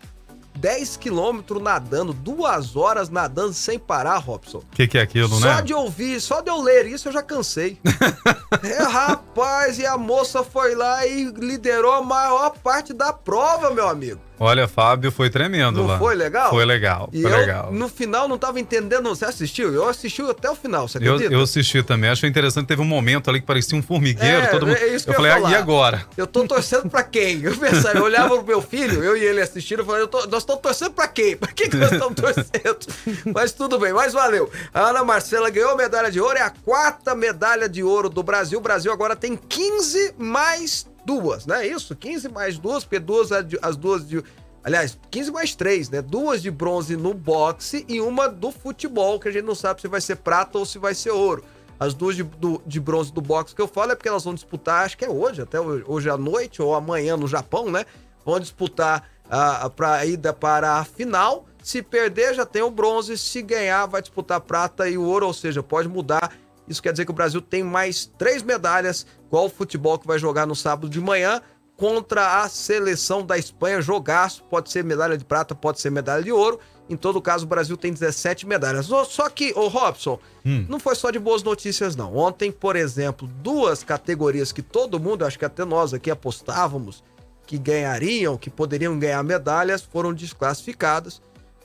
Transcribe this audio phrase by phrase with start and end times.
[0.62, 4.58] 10 quilômetros nadando, duas horas nadando sem parar, Robson.
[4.58, 5.62] O que, que é aquilo, Só né?
[5.62, 7.78] de ouvir, só de eu ler isso eu já cansei.
[8.62, 13.88] é, rapaz, e a moça foi lá e liderou a maior parte da prova, meu
[13.88, 14.20] amigo.
[14.42, 15.98] Olha, Fábio, foi tremendo Não lá.
[15.98, 16.51] foi legal?
[16.51, 17.73] Foi legal, E foi eu, legal.
[17.73, 19.09] no final, não tava entendendo.
[19.09, 19.73] Você assistiu?
[19.73, 21.32] Eu assisti até o final, você Eu, acredita?
[21.34, 24.66] eu assisti também, achei interessante, teve um momento ali que parecia um formigueiro, É, todo
[24.66, 24.77] mundo...
[24.77, 25.59] é isso que eu eu falei, ah, e falar.
[25.59, 26.06] agora?
[26.16, 27.42] Eu tô torcendo pra quem?
[27.42, 30.27] Eu pensava, eu olhava pro meu filho, eu e ele assistindo, eu falei, eu tô-
[30.27, 31.37] nós estamos torcendo pra quem?
[31.37, 32.79] Pra quem que nós estamos torcendo?
[33.34, 34.51] Mas tudo bem, mas valeu.
[34.74, 38.23] A Ana Marcela ganhou a medalha de ouro, é a quarta medalha de ouro do
[38.23, 38.59] Brasil.
[38.59, 41.95] O Brasil agora tem 15 mais duas, não é isso?
[41.96, 44.22] 15 mais duas, porque duas, as duas de.
[44.64, 46.00] Aliás, 15 mais 3, né?
[46.02, 49.88] Duas de bronze no boxe e uma do futebol, que a gente não sabe se
[49.88, 51.45] vai ser prata ou se vai ser ouro.
[51.80, 54.34] As duas de, do- de bronze do boxe que eu falo é porque elas vão
[54.34, 57.84] disputar, acho que é hoje, até hoje, à noite ou amanhã no Japão, né?
[58.24, 61.45] Vão disputar a para ida para a final.
[61.60, 63.18] Se perder, já tem o bronze.
[63.18, 66.32] Se ganhar, vai disputar a prata e ouro, ou seja, pode mudar.
[66.69, 70.19] Isso quer dizer que o Brasil tem mais três medalhas, igual o futebol que vai
[70.19, 71.41] jogar no sábado de manhã
[71.77, 73.81] contra a seleção da Espanha.
[73.81, 76.60] Jogaço, pode ser medalha de prata, pode ser medalha de ouro.
[76.88, 78.87] Em todo caso, o Brasil tem 17 medalhas.
[78.87, 80.66] Só- Só que, ô Robson, Hum.
[80.69, 82.15] não foi só de boas notícias, não.
[82.16, 87.03] Ontem, por exemplo, duas categorias que todo mundo, acho que até nós aqui apostávamos
[87.47, 91.21] que ganhariam, que poderiam ganhar medalhas, foram desclassificadas.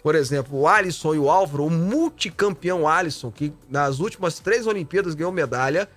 [0.07, 5.13] Por exemplo, o Alisson e o Álvaro, o multicampeão Alisson, que nas últimas três Olimpíadas
[5.13, 5.89] ganhou medalha,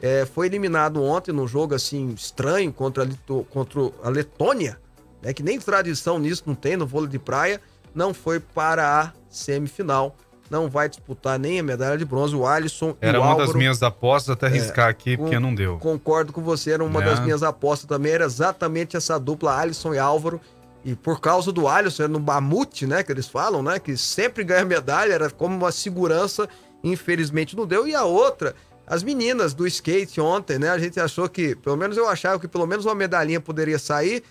[0.00, 4.78] é, foi eliminado ontem num jogo assim estranho contra a, Lito- contra a Letônia,
[5.20, 7.60] né, que nem tradição nisso não tem no vôlei de praia,
[7.94, 10.16] não foi para a semifinal,
[10.48, 12.34] não vai disputar nem a medalha de bronze.
[12.34, 15.38] O Alisson e Era o uma Álvaro, das minhas apostas, até arriscar aqui, com- porque
[15.38, 15.76] não deu.
[15.78, 17.04] Concordo com você, era uma Né?
[17.04, 20.40] das minhas apostas também, era exatamente essa dupla Alisson e Álvaro.
[20.84, 24.42] E por causa do Alisson, era no Mamute, né, que eles falam, né, que sempre
[24.44, 26.48] ganha medalha, era como uma segurança,
[26.82, 27.86] infelizmente não deu.
[27.86, 28.54] E a outra,
[28.86, 32.48] as meninas do skate ontem, né, a gente achou que, pelo menos eu achava que
[32.48, 34.22] pelo menos uma medalhinha poderia sair.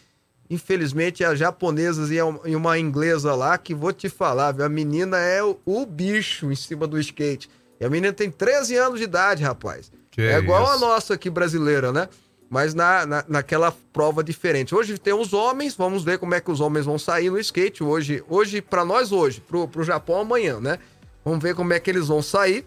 [0.49, 5.17] Infelizmente, as japonesas e a- uma inglesa lá, que vou te falar, viu, a menina
[5.19, 7.47] é o, o bicho em cima do skate.
[7.79, 9.91] E a menina tem 13 anos de idade, rapaz.
[10.09, 10.79] Que é igual a isso.
[10.85, 12.09] nossa aqui brasileira, né?
[12.49, 14.73] Mas na, na, naquela prova diferente.
[14.73, 17.83] Hoje tem os homens, vamos ver como é que os homens vão sair no skate.
[17.83, 20.79] Hoje, hoje para nós hoje, pro, pro Japão amanhã, né?
[21.23, 22.65] Vamos ver como é que eles vão sair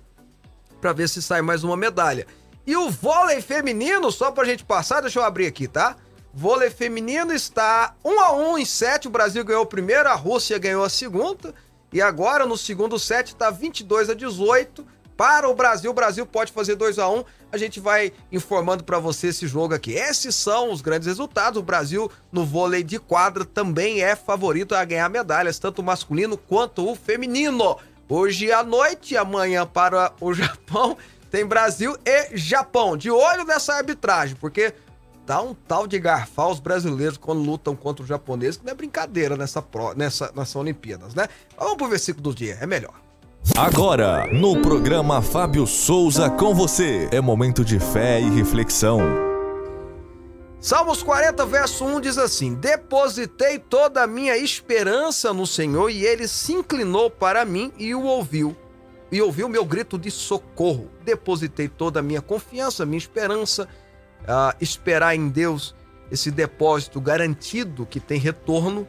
[0.81, 2.26] para ver se sai mais uma medalha.
[2.66, 5.97] E o vôlei feminino, só pra gente passar, deixa eu abrir aqui, tá?
[6.32, 10.59] Vôlei feminino está 1 a 1 em 7, o Brasil ganhou o primeiro, a Rússia
[10.59, 11.53] ganhou a segunda,
[11.93, 14.87] e agora no segundo set tá 22 a 18
[15.17, 15.91] para o Brasil.
[15.91, 17.25] O Brasil pode fazer 2 a 1.
[17.50, 19.93] A gente vai informando para você esse jogo aqui.
[19.93, 21.61] Esses são os grandes resultados.
[21.61, 26.37] O Brasil no vôlei de quadra também é favorito a ganhar medalhas, tanto o masculino
[26.37, 27.77] quanto o feminino.
[28.09, 30.97] Hoje à noite, amanhã para o Japão,
[31.31, 32.97] tem Brasil e Japão.
[32.97, 34.75] De olho nessa arbitragem, porque
[35.25, 38.75] tá um tal de garfar os brasileiros quando lutam contra os japoneses, que não é
[38.75, 41.29] brincadeira nessa, pro, nessa, nessa Olimpíadas, né?
[41.56, 42.94] Vamos pro versículo do dia, é melhor.
[43.56, 49.00] Agora, no programa Fábio Souza com você, é momento de fé e reflexão.
[50.60, 56.28] Salmos 40, verso 1 diz assim: Depositei toda a minha esperança no Senhor e ele
[56.28, 58.56] se inclinou para mim e o ouviu.
[59.10, 60.88] E ouviu meu grito de socorro.
[61.04, 63.69] Depositei toda a minha confiança, minha esperança,
[64.26, 65.75] a esperar em Deus
[66.12, 68.86] esse depósito garantido que tem retorno.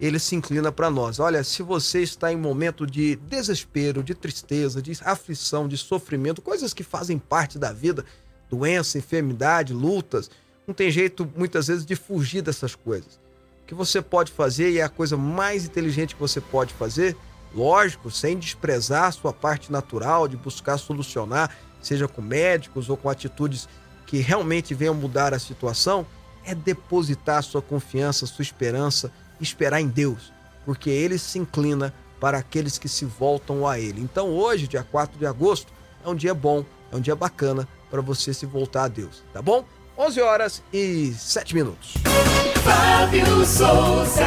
[0.00, 1.18] Ele se inclina para nós.
[1.18, 6.74] Olha, se você está em momento de desespero, de tristeza, de aflição, de sofrimento, coisas
[6.74, 8.04] que fazem parte da vida,
[8.50, 10.30] doença, enfermidade, lutas,
[10.66, 13.18] não tem jeito muitas vezes de fugir dessas coisas.
[13.62, 17.16] O que você pode fazer e é a coisa mais inteligente que você pode fazer,
[17.54, 23.68] lógico, sem desprezar sua parte natural de buscar solucionar, seja com médicos ou com atitudes
[24.06, 26.06] que realmente venham mudar a situação,
[26.44, 30.32] é depositar sua confiança, sua esperança, esperar em Deus,
[30.64, 34.00] porque ele se inclina para aqueles que se voltam a ele.
[34.00, 35.72] Então hoje, dia 4 de agosto,
[36.04, 39.40] é um dia bom, é um dia bacana para você se voltar a Deus, tá
[39.42, 39.64] bom?
[39.98, 41.94] 11 horas e 7 minutos.
[42.64, 44.26] Fábio Souza.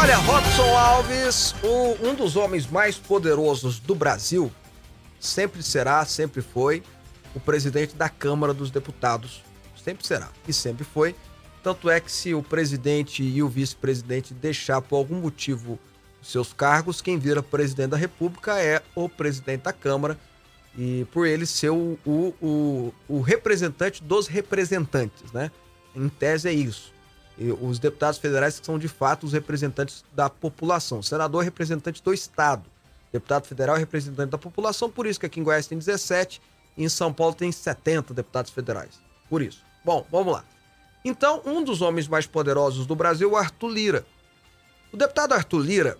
[0.00, 4.50] Olha, Robson Alves, o- um dos homens mais poderosos do Brasil,
[5.18, 6.82] sempre será, sempre foi,
[7.34, 9.42] o presidente da Câmara dos Deputados.
[9.88, 11.14] Sempre será e sempre foi.
[11.62, 15.78] Tanto é que se o presidente e o vice-presidente deixar por algum motivo
[16.20, 20.18] seus cargos, quem vira presidente da República é o presidente da Câmara
[20.76, 25.50] e por ele ser o, o, o, o representante dos representantes, né?
[25.96, 26.92] Em tese é isso.
[27.38, 30.98] E os deputados federais são de fato os representantes da população.
[30.98, 32.64] O senador é representante do Estado.
[33.10, 36.42] Deputado federal é representante da população, por isso que aqui em Goiás tem 17
[36.76, 39.00] e em São Paulo tem 70 deputados federais.
[39.30, 39.67] Por isso.
[39.84, 40.44] Bom, vamos lá.
[41.04, 44.06] Então, um dos homens mais poderosos do Brasil Arthur Lira.
[44.92, 45.98] O deputado Arthur Lira,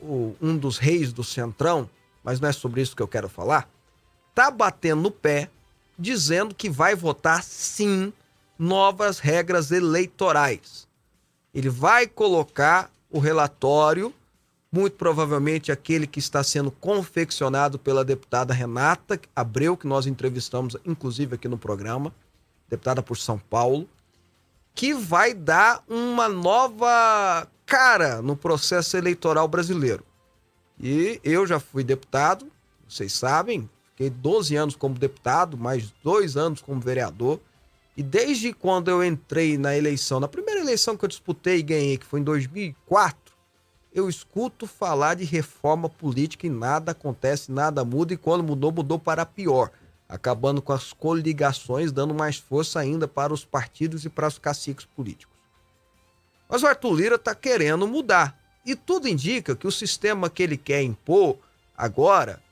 [0.00, 1.88] o- um dos reis do Centrão,
[2.24, 3.68] mas não é sobre isso que eu quero falar,
[4.34, 5.50] tá batendo no pé,
[5.98, 8.12] dizendo que vai votar sim
[8.58, 10.86] novas regras eleitorais.
[11.54, 14.12] Ele vai colocar o relatório,
[14.70, 21.34] muito provavelmente aquele que está sendo confeccionado pela deputada Renata Abreu, que nós entrevistamos inclusive
[21.36, 22.12] aqui no programa,
[22.68, 23.88] deputada por São Paulo,
[24.74, 30.04] que vai dar uma nova cara no processo eleitoral brasileiro.
[30.80, 32.46] E eu já fui deputado,
[32.88, 37.40] vocês sabem, fiquei 12 anos como deputado, mais dois anos como vereador.
[37.96, 41.98] E desde quando eu entrei na eleição, na primeira eleição que eu disputei e ganhei,
[41.98, 43.34] que foi em 2004,
[43.92, 48.14] eu escuto falar de reforma política e nada acontece, nada muda.
[48.14, 49.72] E quando mudou, mudou para pior,
[50.08, 54.86] acabando com as coligações, dando mais força ainda para os partidos e para os caciques
[54.86, 55.36] políticos.
[56.48, 58.38] Mas o Arthur Lira está querendo mudar.
[58.64, 61.36] E tudo indica que o sistema que ele quer impor
[61.76, 62.42] agora,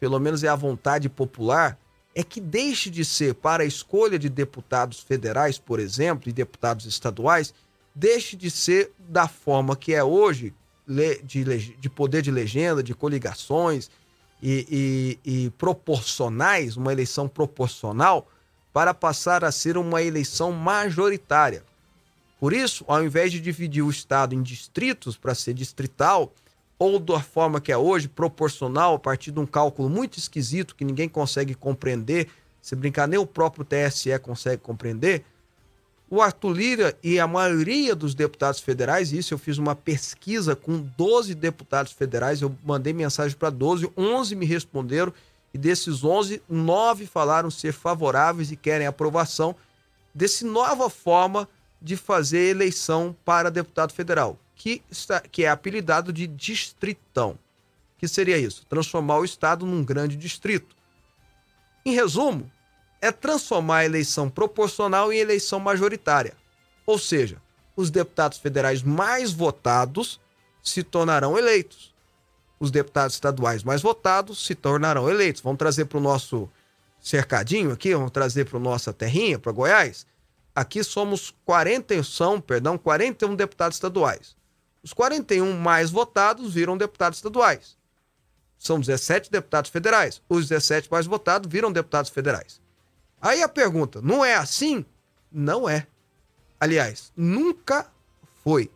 [0.00, 1.78] pelo menos é a vontade popular,
[2.14, 6.84] é que deixe de ser para a escolha de deputados federais, por exemplo, e deputados
[6.86, 7.54] estaduais,
[7.94, 10.52] deixe de ser da forma que é hoje,
[10.86, 13.90] de poder de legenda, de coligações
[14.42, 18.28] e, e- e proporcionais, uma eleição proporcional,
[18.72, 21.62] para passar a ser uma eleição majoritária.
[22.40, 26.32] Por isso, ao invés de dividir o estado em distritos para ser distrital,
[26.78, 30.84] ou da forma que é hoje, proporcional, a partir de um cálculo muito esquisito que
[30.84, 32.28] ninguém consegue compreender,
[32.60, 35.24] se brincar, nem o próprio TSE consegue compreender,
[36.10, 40.78] o Arthur Lira e a maioria dos deputados federais, isso eu fiz uma pesquisa com
[40.96, 45.12] 12 deputados federais, eu mandei mensagem para 12, 11 me responderam,
[45.52, 49.54] e desses 11, 9 falaram ser favoráveis e querem aprovação
[50.14, 51.48] desse nova forma
[51.80, 57.38] de fazer eleição para deputado federal, que, está, que é apelidado de distritão.
[57.98, 58.66] Que seria isso?
[58.68, 60.74] Transformar o estado num grande distrito.
[61.84, 62.50] Em resumo,
[63.04, 66.32] é transformar a eleição proporcional em eleição majoritária.
[66.86, 67.36] Ou seja,
[67.76, 70.18] os deputados federais mais votados
[70.62, 71.94] se tornarão eleitos.
[72.58, 75.42] Os deputados estaduais mais votados se tornarão eleitos.
[75.42, 76.48] Vamos trazer para o nosso
[76.98, 80.06] cercadinho aqui, vamos trazer para a nossa terrinha, para Goiás.
[80.54, 84.34] Aqui somos 40, são, perdão, 41 deputados estaduais.
[84.82, 87.76] Os 41 mais votados viram deputados estaduais.
[88.56, 90.22] São 17 deputados federais.
[90.26, 92.63] Os 17 mais votados viram deputados federais.
[93.24, 94.84] Aí a pergunta, não é assim?
[95.32, 95.86] Não é.
[96.60, 97.90] Aliás, nunca
[98.44, 98.70] foi.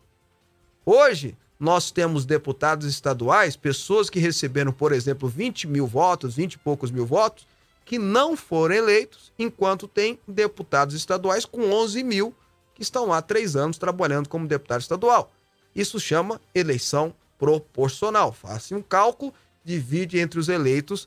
[0.87, 6.59] Hoje, nós temos deputados estaduais, pessoas que receberam, por exemplo, 20 mil votos, 20 e
[6.61, 7.47] poucos mil votos,
[7.85, 12.35] que não foram eleitos, enquanto tem deputados estaduais com 11 mil
[12.75, 15.31] que estão há três anos trabalhando como deputado estadual.
[15.77, 18.33] Isso chama eleição proporcional.
[18.33, 21.07] Faça um cálculo, divide entre os eleitos,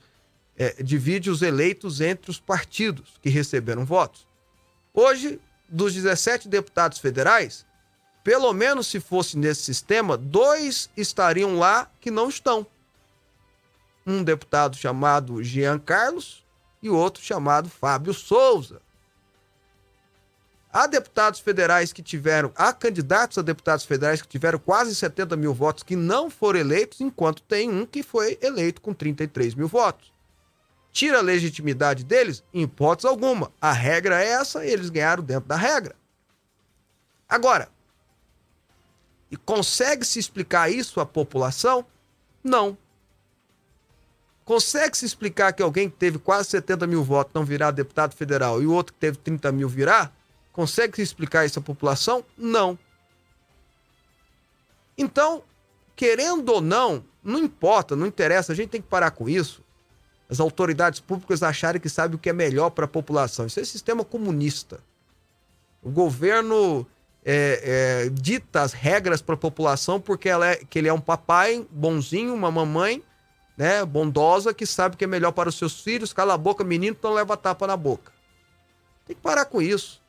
[0.61, 4.27] é, divide os eleitos entre os partidos que receberam votos.
[4.93, 7.65] Hoje, dos 17 deputados federais,
[8.23, 12.67] pelo menos se fosse nesse sistema, dois estariam lá que não estão.
[14.05, 16.45] Um deputado chamado Jean Carlos
[16.79, 18.83] e outro chamado Fábio Souza.
[20.71, 25.55] Há deputados federais que tiveram, há candidatos a deputados federais que tiveram quase 70 mil
[25.55, 30.11] votos que não foram eleitos, enquanto tem um que foi eleito com 33 mil votos.
[30.91, 32.43] Tira a legitimidade deles?
[32.53, 33.51] Em hipótese alguma.
[33.61, 35.95] A regra é essa, eles ganharam dentro da regra.
[37.27, 37.69] Agora,
[39.29, 41.85] e consegue se explicar isso à população?
[42.43, 42.77] Não.
[44.43, 48.61] Consegue se explicar que alguém que teve quase 70 mil votos não virá deputado federal
[48.61, 50.11] e o outro que teve 30 mil virá?
[50.51, 52.25] Consegue se explicar isso à população?
[52.37, 52.77] Não.
[54.97, 55.41] Então,
[55.95, 59.63] querendo ou não, não importa, não interessa, a gente tem que parar com isso.
[60.31, 63.45] As autoridades públicas acharem que sabem o que é melhor para a população.
[63.45, 64.79] Isso é sistema comunista.
[65.83, 66.87] O governo
[67.25, 71.01] é, é, dita as regras para a população porque ela é, que ele é um
[71.01, 73.03] papai bonzinho, uma mamãe
[73.57, 76.13] né, bondosa que sabe que é melhor para os seus filhos.
[76.13, 78.13] Cala a boca, menino, então leva tapa na boca.
[79.05, 80.01] Tem que parar com isso.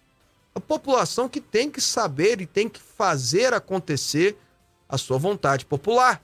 [0.54, 4.38] A população que tem que saber e tem que fazer acontecer
[4.88, 6.22] a sua vontade popular.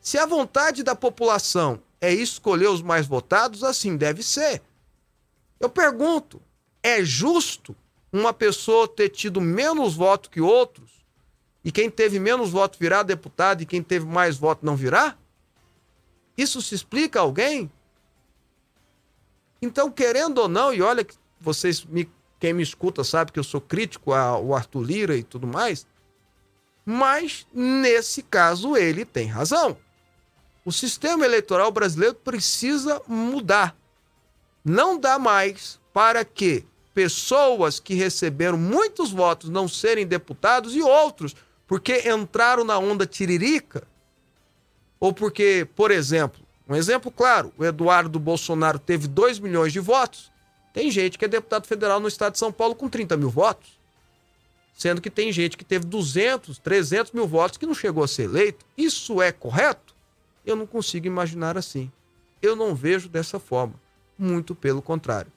[0.00, 4.62] Se a vontade da população é escolher os mais votados, assim deve ser.
[5.58, 6.40] Eu pergunto:
[6.82, 7.74] é justo
[8.12, 10.98] uma pessoa ter tido menos votos que outros
[11.64, 15.18] e quem teve menos votos virar deputado e quem teve mais votos não virar?
[16.36, 17.70] Isso se explica a alguém?
[19.60, 23.44] Então, querendo ou não, e olha que vocês, me, quem me escuta sabe que eu
[23.44, 25.84] sou crítico ao Arthur Lira e tudo mais,
[26.84, 29.76] mas nesse caso ele tem razão.
[30.64, 33.76] O sistema eleitoral brasileiro precisa mudar.
[34.64, 41.34] Não dá mais para que pessoas que receberam muitos votos não serem deputados e outros
[41.66, 43.86] porque entraram na onda tiririca
[44.98, 50.30] ou porque, por exemplo, um exemplo claro, o Eduardo Bolsonaro teve 2 milhões de votos,
[50.72, 53.78] tem gente que é deputado federal no estado de São Paulo com 30 mil votos,
[54.74, 58.24] sendo que tem gente que teve 200, 300 mil votos que não chegou a ser
[58.24, 58.64] eleito.
[58.76, 59.87] Isso é correto?
[60.48, 61.90] Eu não consigo imaginar assim.
[62.40, 63.74] Eu não vejo dessa forma.
[64.18, 65.30] Muito pelo contrário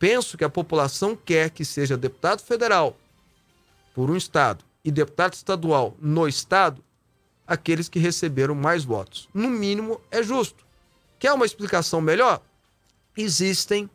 [0.00, 2.96] penso que a população quer que seja deputado federal
[3.94, 6.82] por um estado e deputado estadual no estado
[7.46, 9.28] aqueles que receberam mais votos.
[9.34, 10.64] No mínimo, é justo.
[11.18, 12.40] Quer uma explicação melhor?
[13.14, 13.90] Existem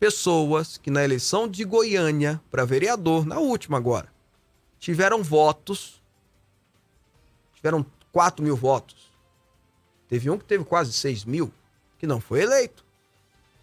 [0.00, 4.08] pessoas que na eleição de Goiânia para vereador, na última agora,
[4.80, 6.02] tiveram votos,
[7.54, 8.99] tiveram 4 mil votos.
[10.10, 11.52] Teve um que teve quase 6 mil,
[11.96, 12.84] que não foi eleito.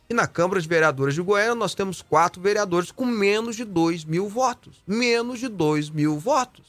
[0.09, 4.05] E na Câmara de Vereadores de Goiânia, nós temos quatro vereadores com menos de 2
[4.05, 4.81] mil votos.
[4.87, 6.65] Menos de 2 mil votos.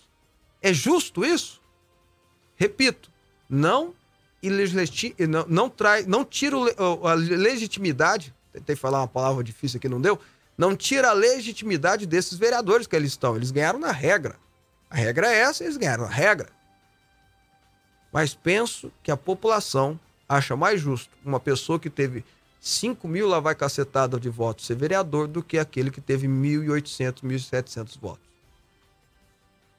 [0.61, 1.63] É justo isso?
[2.57, 3.09] Repito,
[3.49, 3.95] não,
[5.29, 6.57] não, não, trai, não tira
[7.05, 8.35] a legitimidade.
[8.53, 10.19] Tentei falar uma palavra difícil aqui, não deu.
[10.57, 13.37] Não tira a legitimidade desses vereadores que eles estão.
[13.37, 14.35] Eles ganharam na regra.
[14.91, 16.49] A regra é essa, eles ganharam na regra.
[18.19, 19.97] Mas penso que a população
[20.29, 22.25] acha mais justo uma pessoa que teve
[22.61, 27.23] 5 mil lá vai cacetada de votos ser vereador do que aquele que teve 1.800,
[27.23, 28.27] 1.700 votos.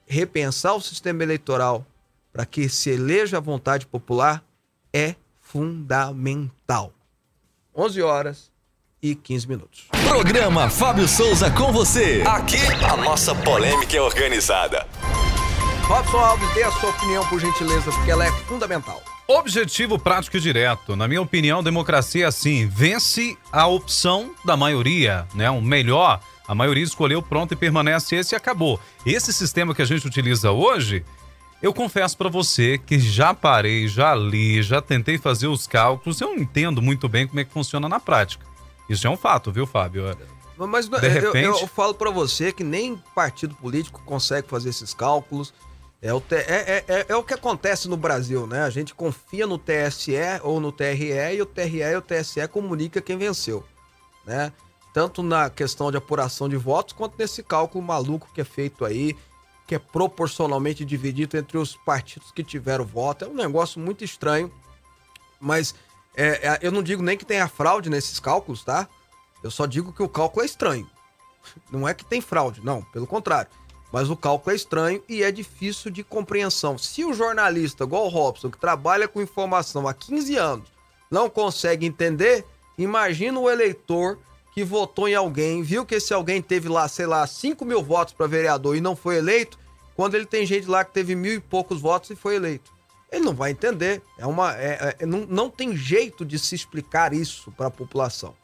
[0.06, 1.84] Repensar o sistema eleitoral
[2.32, 4.42] para que se eleja a vontade popular
[4.90, 6.94] é fundamental.
[7.76, 8.50] 11 horas
[9.02, 9.86] e 15 minutos.
[10.08, 12.24] Programa Fábio Souza com você.
[12.26, 12.56] Aqui
[12.90, 14.86] a nossa polêmica é organizada.
[15.90, 19.02] Robson Alves, dê a sua opinião, por gentileza, porque ela é fundamental.
[19.26, 20.94] Objetivo prático e direto.
[20.94, 25.50] Na minha opinião, democracia é assim: vence a opção da maioria, né?
[25.50, 28.78] O melhor, a maioria escolheu, pronto e permanece esse e acabou.
[29.04, 31.04] Esse sistema que a gente utiliza hoje,
[31.60, 36.28] eu confesso para você que já parei, já li, já tentei fazer os cálculos, eu
[36.28, 38.46] não entendo muito bem como é que funciona na prática.
[38.88, 40.04] Isso é um fato, viu, Fábio?
[40.56, 41.46] Mas de repente...
[41.46, 45.52] eu, eu falo para você que nem partido político consegue fazer esses cálculos.
[46.02, 48.62] É o, é, é, é, é, o que acontece no Brasil, né?
[48.62, 53.02] A gente confia no TSE ou no TRE e o TRE e o TSE comunica
[53.02, 53.62] quem venceu,
[54.24, 54.50] né?
[54.94, 59.14] Tanto na questão de apuração de votos, quanto nesse cálculo maluco que é feito aí,
[59.66, 63.26] que é proporcionalmente dividido entre os partidos que tiveram voto.
[63.26, 64.50] É um negócio muito estranho,
[65.38, 65.74] mas
[66.16, 68.88] é, é, eu não digo nem que tenha fraude nesses cálculos, tá?
[69.42, 70.88] Eu só digo que o cálculo é estranho.
[71.70, 73.50] Não é que tem fraude, não, pelo contrário.
[73.92, 76.78] Mas o cálculo é estranho e é difícil de compreensão.
[76.78, 80.68] Se o jornalista, igual o Robson, que trabalha com informação há 15 anos,
[81.10, 82.44] não consegue entender,
[82.78, 84.18] imagina o eleitor
[84.54, 88.14] que votou em alguém, viu que esse alguém teve lá, sei lá, 5 mil votos
[88.14, 89.58] para vereador e não foi eleito,
[89.96, 92.72] quando ele tem gente lá que teve mil e poucos votos e foi eleito.
[93.10, 94.02] Ele não vai entender.
[94.16, 98.34] É uma, é, é, não, não tem jeito de se explicar isso para a população.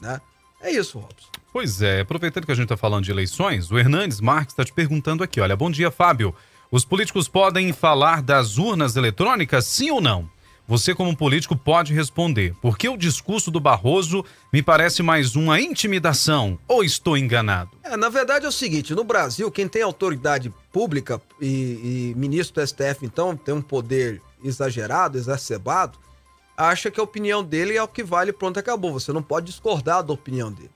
[0.00, 0.20] Né?
[0.60, 1.28] É isso, Robson.
[1.56, 4.74] Pois é, aproveitando que a gente está falando de eleições, o Hernandes Marques está te
[4.74, 6.34] perguntando aqui, olha, bom dia, Fábio.
[6.70, 10.28] Os políticos podem falar das urnas eletrônicas, sim ou não?
[10.68, 12.54] Você, como político, pode responder.
[12.60, 14.22] Porque o discurso do Barroso
[14.52, 16.58] me parece mais uma intimidação?
[16.68, 17.70] Ou estou enganado?
[17.82, 22.62] É, na verdade é o seguinte: no Brasil, quem tem autoridade pública e, e ministro
[22.62, 25.98] do STF, então, tem um poder exagerado, exacerbado,
[26.54, 28.92] acha que a opinião dele é o que vale, pronto, acabou.
[28.92, 30.70] Você não pode discordar da opinião dele.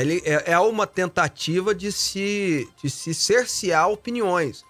[0.00, 4.64] Ele é, é uma tentativa de se, de se cercear opiniões.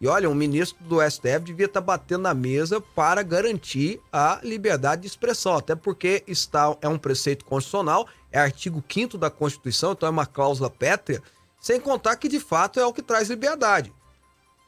[0.00, 5.02] E olha, um ministro do STF devia estar batendo na mesa para garantir a liberdade
[5.02, 10.06] de expressão, até porque está, é um preceito constitucional, é artigo 5 da Constituição, então
[10.06, 11.22] é uma cláusula pétrea.
[11.60, 13.92] Sem contar que de fato é o que traz liberdade.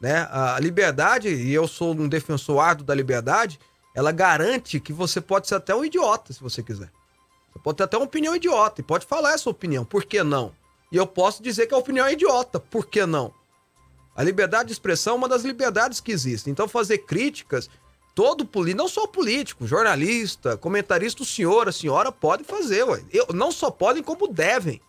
[0.01, 0.27] Né?
[0.31, 3.59] A liberdade, e eu sou um defensor árduo da liberdade,
[3.93, 6.89] ela garante que você pode ser até um idiota, se você quiser.
[7.59, 9.85] Pode ter até uma opinião idiota e pode falar essa opinião.
[9.85, 10.53] Por que não?
[10.91, 12.59] E eu posso dizer que a opinião é idiota.
[12.59, 13.33] Por que não?
[14.15, 16.51] A liberdade de expressão é uma das liberdades que existem.
[16.51, 17.69] Então, fazer críticas,
[18.15, 22.83] todo político, não só político, jornalista, comentarista, o senhor, a senhora pode fazer.
[22.83, 23.03] Ué.
[23.11, 24.81] Eu, não só podem, como devem.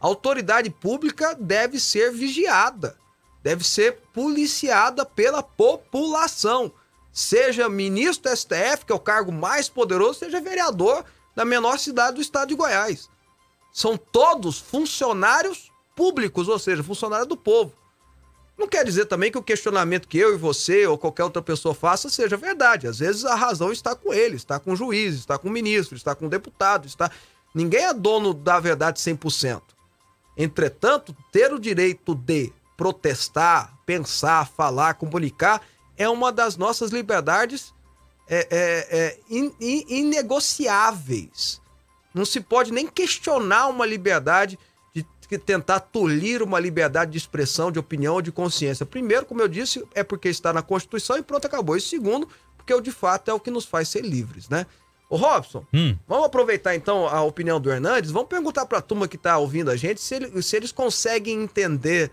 [0.00, 2.96] A autoridade pública deve ser vigiada,
[3.42, 6.72] deve ser policiada pela população.
[7.12, 11.04] Seja ministro do STF, que é o cargo mais poderoso, seja vereador
[11.36, 13.10] da menor cidade do estado de Goiás.
[13.72, 17.72] São todos funcionários públicos, ou seja, funcionários do povo.
[18.56, 21.74] Não quer dizer também que o questionamento que eu e você ou qualquer outra pessoa
[21.74, 22.88] faça seja verdade.
[22.88, 25.94] Às vezes a razão está com ele, está com o juiz, está com o ministro,
[25.94, 27.10] está com o deputado, está.
[27.54, 29.60] Ninguém é dono da verdade 100%.
[30.38, 35.60] Entretanto, ter o direito de protestar, pensar, falar, comunicar
[35.98, 37.74] é uma das nossas liberdades
[38.28, 41.60] é, é, é, in, in, inegociáveis.
[42.14, 44.58] Não se pode nem questionar uma liberdade
[45.28, 48.86] de tentar tolir uma liberdade de expressão, de opinião ou de consciência.
[48.86, 51.76] Primeiro, como eu disse, é porque está na Constituição e pronto, acabou.
[51.76, 54.66] E segundo, porque o de fato é o que nos faz ser livres, né?
[55.08, 55.96] Ô Robson, hum.
[56.08, 59.70] vamos aproveitar então a opinião do Hernandes, vamos perguntar para a turma que está ouvindo
[59.70, 62.10] a gente se, ele, se eles conseguem entender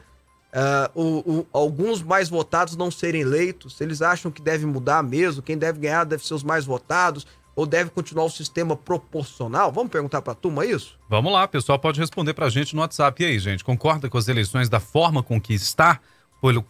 [0.53, 5.41] uh, o, o, alguns mais votados não serem eleitos, eles acham que deve mudar mesmo,
[5.41, 9.71] quem deve ganhar deve ser os mais votados, ou deve continuar o sistema proporcional?
[9.71, 10.97] Vamos perguntar para a turma isso?
[11.09, 13.21] Vamos lá, pessoal pode responder para a gente no WhatsApp.
[13.21, 15.99] E aí, gente, concorda com as eleições da forma com que está?
[16.43, 16.61] Pelo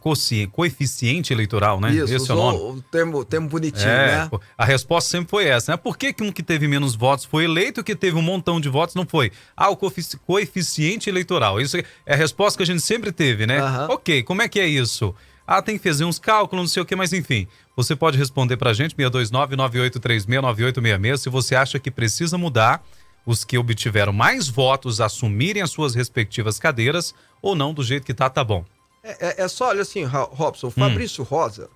[0.52, 1.92] coeficiente eleitoral, né?
[1.92, 2.60] Isso, Esse é o nome.
[2.60, 4.30] O termo, termo bonitinho, é, né?
[4.56, 5.78] A resposta sempre foi essa, né?
[5.78, 8.62] Por que, que um que teve menos votos foi eleito e que teve um montão
[8.62, 9.32] de votos não foi?
[9.58, 11.60] Ah, o coeficiente eleitoral.
[11.60, 11.76] Isso
[12.06, 13.64] é a resposta que a gente sempre teve, né?
[13.64, 13.96] Uhum.
[13.96, 15.16] Ok, como é que é isso?
[15.48, 17.48] Ah, tem que fazer uns cálculos, não sei o que, mas enfim.
[17.76, 22.86] Você pode responder pra gente, 629-9836-9866, se você acha que precisa mudar
[23.26, 28.14] os que obtiveram mais votos assumirem as suas respectivas cadeiras ou não, do jeito que
[28.14, 28.64] tá, tá bom.
[29.04, 30.74] É, é, é só, olha assim, Robson, o hum.
[30.74, 31.28] Fabrício hum.
[31.30, 31.70] Rosa,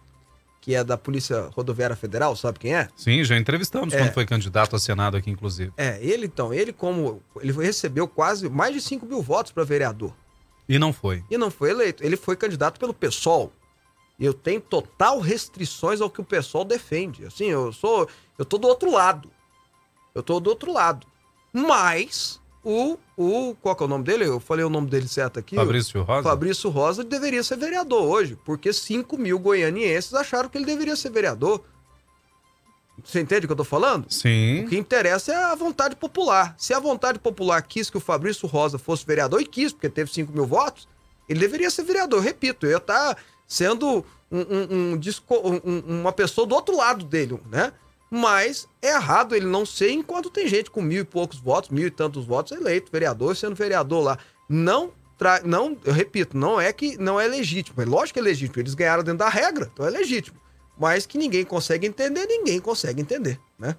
[0.62, 2.88] que é da Polícia Rodoviária Federal, sabe quem é?
[2.96, 5.72] Sim, já entrevistamos é, quando foi candidato a Senado aqui, inclusive.
[5.78, 10.14] É, ele então, ele como, ele recebeu quase mais de 5 mil votos para vereador.
[10.68, 11.24] E não foi.
[11.30, 12.04] E não foi eleito.
[12.04, 13.52] Ele foi candidato pelo PSOL.
[14.20, 17.26] E eu tenho total restrições ao que o PSOL defende.
[17.26, 18.10] Assim, eu sou.
[18.38, 19.32] Eu tô do outro lado.
[20.14, 21.06] Eu tô do outro lado.
[21.54, 22.98] Mas o.
[23.16, 24.26] o qual que é o nome dele?
[24.26, 25.56] Eu falei o nome dele certo aqui.
[25.56, 26.24] Fabrício Rosa.
[26.24, 31.12] Fabrício Rosa deveria ser vereador hoje, porque 5 mil goianienses acharam que ele deveria ser
[31.12, 31.64] vereador.
[33.04, 34.12] Você entende o que eu tô falando?
[34.12, 34.66] Sim.
[34.66, 36.56] O que interessa é a vontade popular.
[36.58, 40.12] Se a vontade popular quis que o Fabrício Rosa fosse vereador, e quis, porque teve
[40.12, 40.88] 5 mil votos,
[41.30, 42.22] ele deveria ser vereador.
[42.22, 47.40] Repito, eu ia estar tá sendo um, um, um, uma pessoa do outro lado dele,
[47.52, 47.72] né?
[48.10, 51.88] Mas é errado ele não ser enquanto tem gente com mil e poucos votos, mil
[51.88, 54.18] e tantos votos eleito, vereador, sendo vereador lá.
[54.48, 55.42] Não, tra...
[55.44, 57.82] não eu repito, não é que não é legítimo.
[57.82, 60.40] É lógico que é legítimo, eles ganharam dentro da regra, então é legítimo.
[60.80, 63.76] Mas que ninguém consegue entender, ninguém consegue entender, né?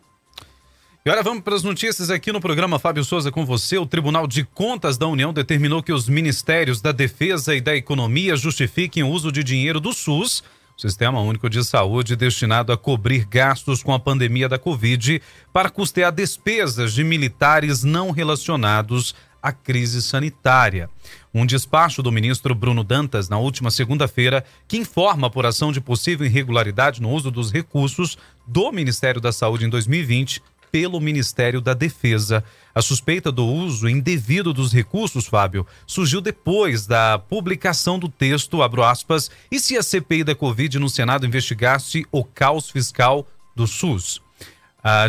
[1.04, 3.78] E agora vamos para as notícias aqui no programa Fábio Souza com você.
[3.78, 8.36] O Tribunal de Contas da União determinou que os ministérios da Defesa e da Economia
[8.36, 10.42] justifiquem o uso de dinheiro do SUS,
[10.80, 15.20] Sistema Único de Saúde, destinado a cobrir gastos com a pandemia da Covid,
[15.52, 19.12] para custear despesas de militares não relacionados
[19.42, 20.88] à crise sanitária.
[21.34, 26.24] Um despacho do ministro Bruno Dantas na última segunda-feira que informa a apuração de possível
[26.24, 32.44] irregularidade no uso dos recursos do Ministério da Saúde em 2020 pelo Ministério da Defesa.
[32.74, 38.84] A suspeita do uso indevido dos recursos, Fábio, surgiu depois da publicação do texto, abro
[38.84, 43.26] aspas, e se a CPI da Covid no Senado investigasse o caos fiscal
[43.56, 44.20] do SUS.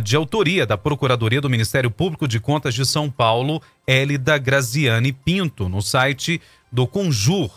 [0.04, 5.70] De autoria da Procuradoria do Ministério Público de Contas de São Paulo, Hélida Graziani Pinto,
[5.70, 6.42] no site
[6.72, 7.50] do Conjur.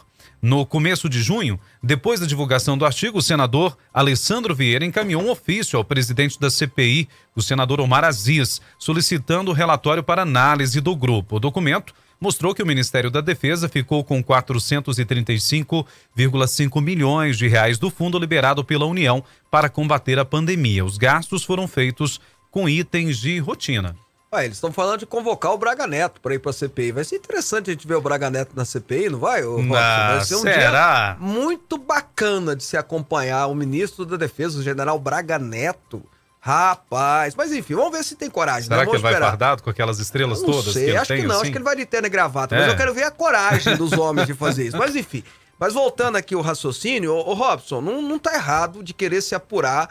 [0.42, 5.30] No começo de junho, depois da divulgação do artigo, o senador Alessandro Vieira encaminhou um
[5.30, 10.96] ofício ao presidente da CPI, o senador Omar Aziz, solicitando o relatório para análise do
[10.96, 11.36] grupo.
[11.36, 17.88] O documento mostrou que o Ministério da Defesa ficou com 435,5 milhões de reais do
[17.88, 20.84] fundo liberado pela União para combater a pandemia.
[20.84, 23.94] Os gastos foram feitos com itens de rotina.
[24.34, 26.92] Ah, eles estão falando de convocar o Braga Neto para ir para a CPI.
[26.92, 29.42] Vai ser interessante a gente ver o Braga Neto na CPI, não vai?
[29.42, 31.16] Não, vai ser um será?
[31.18, 36.02] dia muito bacana de se acompanhar o ministro da Defesa, o general Braga Neto,
[36.44, 38.64] Rapaz, mas enfim, vamos ver se tem coragem.
[38.64, 38.82] Será né?
[38.82, 39.28] que ele Vamos vai esperar.
[39.28, 41.42] fardado com aquelas estrelas não todas sei, que acho tem que não, assim?
[41.42, 42.70] acho que ele vai de terno e gravata, mas É.
[42.70, 44.76] eu quero ver a coragem dos homens de fazer isso.
[44.76, 45.22] Mas enfim,
[45.56, 49.90] mas voltando aqui o raciocínio, ô Robson, não, não tá errado de querer se apurar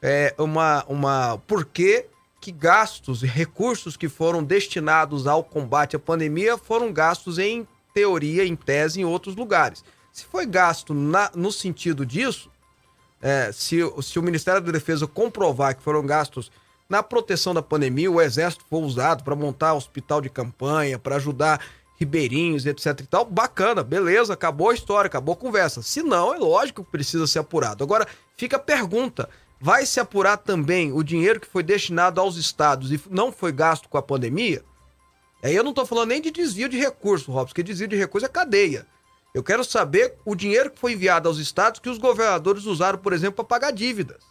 [0.00, 2.06] é, uma, uma por que
[2.40, 8.44] que gastos e recursos que foram destinados ao combate à pandemia foram gastos em teoria,
[8.46, 9.84] em tese, em outros lugares.
[10.12, 12.50] Se foi gasto na- no sentido disso,
[13.20, 16.50] é, se, se o Ministério da Defesa comprovar que foram gastos
[16.88, 21.60] na proteção da pandemia, o Exército foi usado para montar hospital de campanha, para ajudar
[21.98, 25.82] ribeirinhos, etc e tal, bacana, beleza, acabou a história, acabou a conversa.
[25.82, 27.82] Se não, é lógico que precisa ser apurado.
[27.82, 29.28] Agora, fica a pergunta,
[29.60, 33.88] vai se apurar também o dinheiro que foi destinado aos estados e não foi gasto
[33.88, 34.64] com a pandemia?
[35.42, 38.26] Aí eu não tô falando nem de desvio de recurso, Robson, porque desvio de recurso
[38.26, 38.86] é cadeia.
[39.34, 43.12] Eu quero saber o dinheiro que foi enviado aos estados que os governadores usaram, por
[43.12, 44.22] exemplo, para pagar dívidas.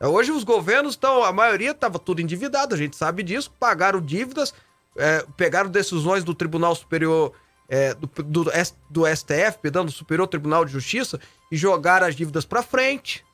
[0.00, 4.52] Hoje os governos estão, a maioria estava tudo endividado, a gente sabe disso, pagaram dívidas,
[4.96, 7.32] é, pegaram decisões do Tribunal Superior,
[7.66, 8.44] é, do, do,
[8.90, 11.18] do STF, perdão, do Superior Tribunal de Justiça,
[11.50, 13.24] e jogaram as dívidas para frente,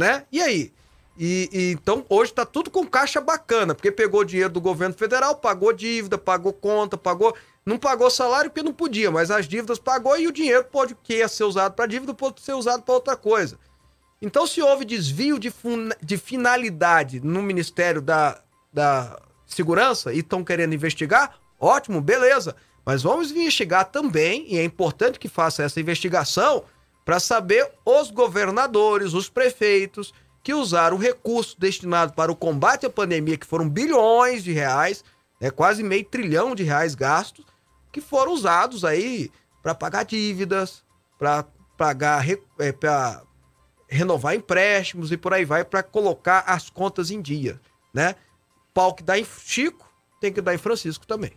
[0.00, 0.24] né?
[0.32, 0.72] E aí?
[1.18, 5.36] E, e então hoje tá tudo com caixa bacana, porque pegou dinheiro do governo federal,
[5.36, 7.36] pagou dívida, pagou conta, pagou.
[7.66, 11.18] Não pagou salário porque não podia, mas as dívidas pagou e o dinheiro pode que
[11.18, 13.58] ia ser usado para dívida pode ser usado para outra coisa.
[14.22, 18.40] Então, se houve desvio de, fun- de finalidade no Ministério da,
[18.72, 22.56] da Segurança e estão querendo investigar, ótimo, beleza.
[22.84, 26.64] Mas vamos investigar também, e é importante que faça essa investigação,
[27.10, 32.88] para saber os governadores, os prefeitos que usaram o recurso destinado para o combate à
[32.88, 35.04] pandemia, que foram bilhões de reais,
[35.40, 37.44] né, quase meio trilhão de reais gastos,
[37.90, 39.28] que foram usados aí
[39.60, 40.84] para pagar dívidas,
[41.18, 41.44] para
[41.76, 42.24] pagar,
[42.78, 43.24] para
[43.88, 47.60] renovar empréstimos e por aí vai, para colocar as contas em dia,
[47.92, 48.14] né?
[48.72, 51.32] Pau que dá em Chico, tem que dar em Francisco também.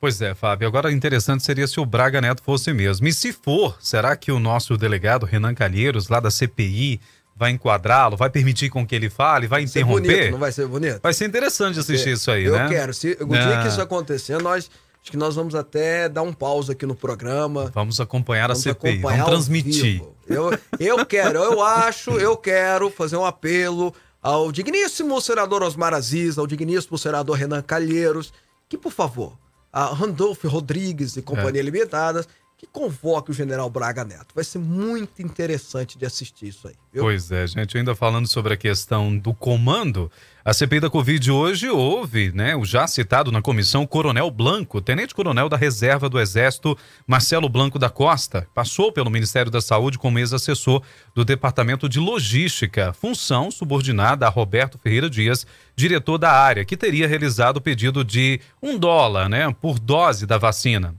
[0.00, 0.66] Pois é, Fábio.
[0.66, 3.06] Agora, interessante seria se o Braga Neto fosse mesmo.
[3.06, 6.98] E se for, será que o nosso delegado Renan Calheiros, lá da CPI,
[7.36, 10.30] vai enquadrá-lo, vai permitir com que ele fale, vai Ser bonito, interromper?
[10.32, 11.00] não vai ser bonito?
[11.02, 12.68] Vai ser interessante assistir isso aí, eu né?
[12.68, 12.94] quero.
[12.94, 13.62] Se, o dia Ah.
[13.62, 14.70] que isso acontecer, nós
[15.02, 17.70] acho que nós vamos até dar um pause aqui no programa.
[17.74, 20.02] Vamos acompanhar Vamos a CPI, acompanhar vamos transmitir.
[20.26, 26.36] Eu, eu quero, eu acho, eu quero fazer um apelo ao digníssimo senador Osmar Aziz,
[26.38, 28.32] ao digníssimo senador Renan Calheiros,
[28.68, 29.32] que, por favor,
[29.72, 31.22] a Randolfo Rodrigues e É.
[31.22, 32.28] Companhia Limitadas,
[32.60, 34.34] que convoque o general Braga Neto.
[34.34, 36.74] Vai ser muito interessante de assistir isso aí.
[36.92, 37.04] Viu?
[37.04, 40.12] Pois é, gente, ainda falando sobre a questão do comando,
[40.44, 45.48] a CPI da Covid hoje houve, né, o já citado na comissão Coronel Blanco, tenente-coronel
[45.48, 50.82] da reserva do Exército, Marcelo Blanco da Costa, passou pelo Ministério da Saúde como ex-assessor
[51.14, 57.08] do Departamento de Logística, função subordinada a Roberto Ferreira Dias, diretor da área, que teria
[57.08, 60.94] realizado o pedido de um dólar, né, por dose da vacina.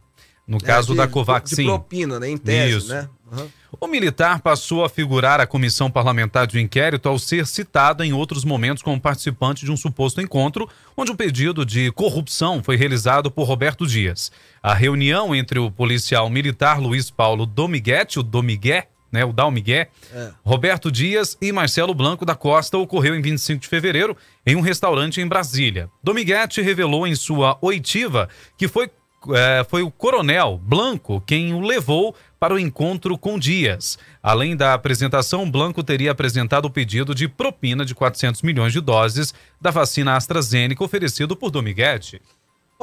[0.52, 1.64] No caso É, de- da De Covaxin.
[1.66, 2.30] propina, né?
[2.30, 2.90] Em tese, Isso.
[2.90, 3.08] né?
[3.32, 3.48] Aham.
[3.80, 8.44] O militar passou a figurar a comissão parlamentar de inquérito ao ser citado em outros
[8.44, 13.46] momentos como participante de um suposto encontro, onde o pedido de corrupção foi realizado por
[13.46, 14.30] Roberto Dias.
[14.62, 20.32] A reunião entre o policial militar Luiz Paulo Domiguete, o Domigué, né, o Dalmigué, É.
[20.44, 25.20] Roberto Dias e Marcelo Blanco da Costa ocorreu em 25 de fevereiro em um restaurante
[25.22, 25.90] em Brasília.
[26.04, 28.90] Domiguete revelou em sua oitiva que foi,
[29.34, 33.98] eh, foi o coronel Blanco quem o levou para o encontro com Dias.
[34.22, 39.34] Além da apresentação, Blanco teria apresentado o pedido de propina de 400 milhões de doses
[39.60, 42.22] da vacina AstraZeneca oferecido por Domiguete.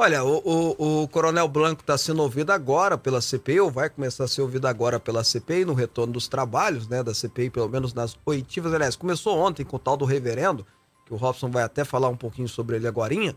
[0.01, 0.37] Olha, o,
[0.77, 4.41] o, o Coronel Blanco está sendo ouvido agora pela CPI, ou vai começar a ser
[4.41, 8.73] ouvido agora pela CPI, no retorno dos trabalhos, né, da CPI, pelo menos nas oitivas.
[8.73, 10.65] Aliás, começou ontem com o tal do reverendo,
[11.05, 13.35] que o Robson vai até falar um pouquinho sobre ele agorinha.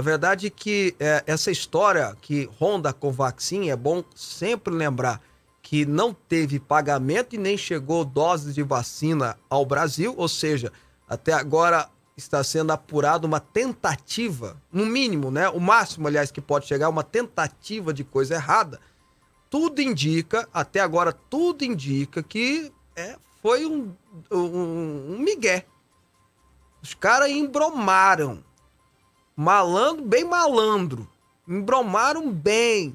[0.00, 5.20] A verdade é que é, essa história que ronda a Covaxin, é bom sempre lembrar
[5.60, 10.72] que não teve pagamento e nem chegou doses de vacina ao Brasil, ou seja,
[11.06, 11.86] até agora
[12.16, 15.50] está sendo apurada uma tentativa, no mínimo, né?
[15.50, 18.80] O máximo, aliás, que pode chegar, uma tentativa de coisa errada.
[19.50, 23.94] Tudo indica, até agora, tudo indica que é, foi um,
[24.32, 25.66] um, um migué.
[26.82, 28.42] Os caras embromaram.
[29.40, 31.08] Malandro, bem malandro.
[31.48, 32.94] Embromaram bem.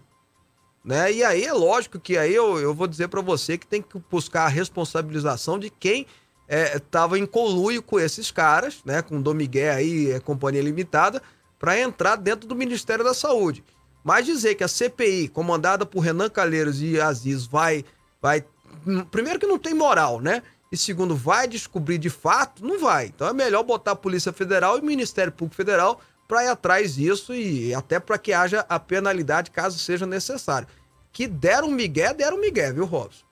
[0.84, 1.12] Né?
[1.12, 3.98] E aí é lógico que aí eu, eu vou dizer para você que tem que
[4.12, 6.06] buscar a responsabilização de quem
[6.48, 11.20] estava em coluio com esses caras, né, com o Dom Miguel aí, é, Companhia Limitada,
[11.58, 13.64] para entrar dentro do Ministério da Saúde.
[14.04, 17.84] Mas dizer que a CPI, comandada por Renan Calheiros e Aziz, vai,
[18.22, 18.46] vai.
[18.86, 20.44] hum, Primeiro que não tem moral, né?
[20.72, 22.64] E segundo, vai descobrir de fato?
[22.64, 23.08] Não vai.
[23.08, 26.96] Então é melhor botar a Polícia Federal e o Ministério Público Federal para ir atrás
[26.96, 30.68] disso e até para que haja a penalidade caso seja necessário.
[31.12, 33.24] Que deram migué, deram migué, viu, Robson?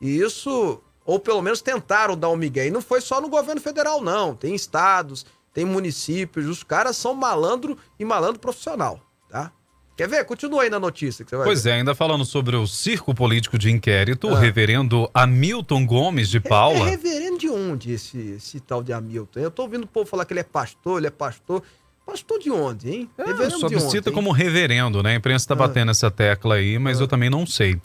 [0.00, 2.66] E isso, ou pelo menos tentaram dar um migué.
[2.66, 4.34] E não foi só no governo federal, não.
[4.34, 9.50] Tem estados, tem municípios, os caras são malandro e malandro profissional, tá?
[9.96, 10.24] Quer ver?
[10.24, 11.70] Continua aí na notícia que você vai Pois ver.
[11.70, 16.40] é, ainda falando sobre o circo político de inquérito, o reverendo Hamilton Gomes de É
[16.40, 16.84] Paula.
[16.84, 19.38] reverendo de onde esse, esse tal de Hamilton?
[19.38, 21.62] Eu tô ouvindo o povo falar que ele é pastor, ele é pastor.
[22.06, 23.10] Pastor de onde, hein?
[23.16, 25.12] É, reverendo só onde, cita como reverendo, né?
[25.12, 27.80] A imprensa está batendo essa tecla aí, mas eu também não sei.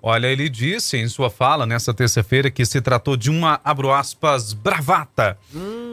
[0.00, 4.52] Olha, ele disse em sua fala nessa terça-feira que se tratou de uma, abro aspas,
[4.52, 5.38] bravata.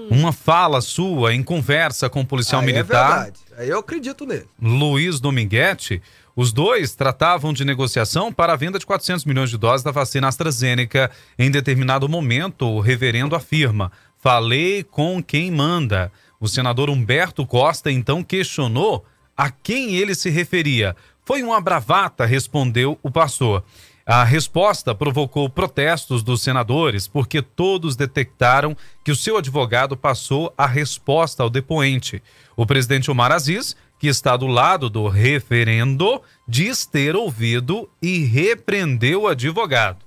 [0.10, 3.08] Uma fala sua em conversa com o policial Aí É militar.
[3.16, 3.40] verdade.
[3.58, 4.48] Aí eu acredito nele.
[4.62, 6.02] Luiz Dominguete,
[6.36, 10.28] os dois tratavam de negociação para a venda de 400 milhões de doses da vacina
[10.28, 11.10] AstraZeneca.
[11.40, 16.12] Em determinado momento, o reverendo afirma: Falei com quem manda.
[16.42, 19.06] O senador Humberto Costa então questionou
[19.38, 20.96] a quem ele se referia.
[21.24, 23.64] Foi uma bravata, respondeu o pastor.
[24.04, 28.76] A resposta provocou protestos dos senadores, porque todos detectaram
[29.06, 32.24] que o seu advogado passou a resposta ao depoente.
[32.58, 39.22] O presidente Omar Aziz, que está do lado do referendo, diz ter ouvido e repreendeu
[39.22, 40.04] o advogado.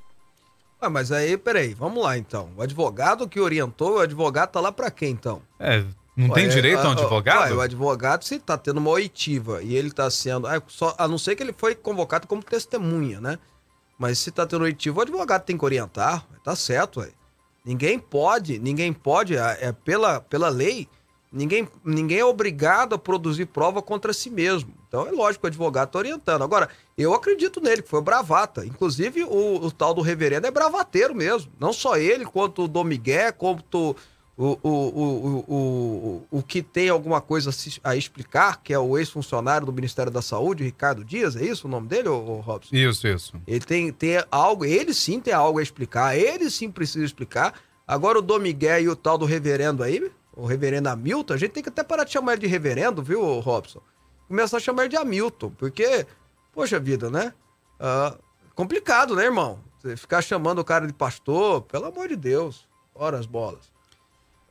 [0.81, 2.51] Ah, mas aí, peraí, vamos lá então.
[2.57, 5.41] O advogado que orientou, o advogado tá lá pra quê então?
[5.59, 5.85] É,
[6.17, 7.51] não tem Ué, direito a um advogado?
[7.51, 10.47] ué, o advogado, se tá tendo uma oitiva e ele tá sendo.
[10.47, 13.39] ah, só, a não ser que ele foi convocado como testemunha, né?
[13.99, 16.27] Mas se tá tendo oitiva, o advogado tem que orientar.
[16.45, 17.11] Tá certo, ué.
[17.65, 20.87] Ninguém pode, ninguém pode, é, é pela, pela lei,
[21.33, 24.73] ninguém, ninguém é obrigado a produzir prova contra si mesmo.
[24.87, 26.43] Então é lógico que o advogado tá orientando.
[26.43, 28.65] Agora, eu acredito nele, que foi bravata.
[28.65, 31.51] Inclusive, o, o tal do reverendo é bravateiro mesmo.
[31.59, 33.97] Não só ele, quanto o Dom Miguel, quanto
[34.37, 37.51] o, o, o, o, o, que tem alguma coisa
[37.85, 41.71] a explicar, que é o ex-funcionário do Ministério da Saúde, Ricardo Dias, é isso o
[41.71, 42.75] nome dele, ô, Robson?
[42.75, 43.33] Isso, isso.
[43.47, 47.55] Ele tem, tem algo, ele sim tem algo a explicar, ele sim precisa explicar.
[47.87, 51.53] Agora o Dom Miguel e o tal do reverendo aí, o reverendo Hamilton, a gente
[51.53, 53.81] tem que até parar de chamar ele de reverendo, viu, Robson?
[54.27, 56.05] Começar a chamar ele de Hamilton, porque,
[56.53, 57.33] poxa vida, né?
[57.79, 58.17] Ah,
[58.57, 59.61] complicado, né, irmão?
[59.79, 63.74] Você ficar chamando o cara de pastor, pelo amor de Deus, ora as bolas.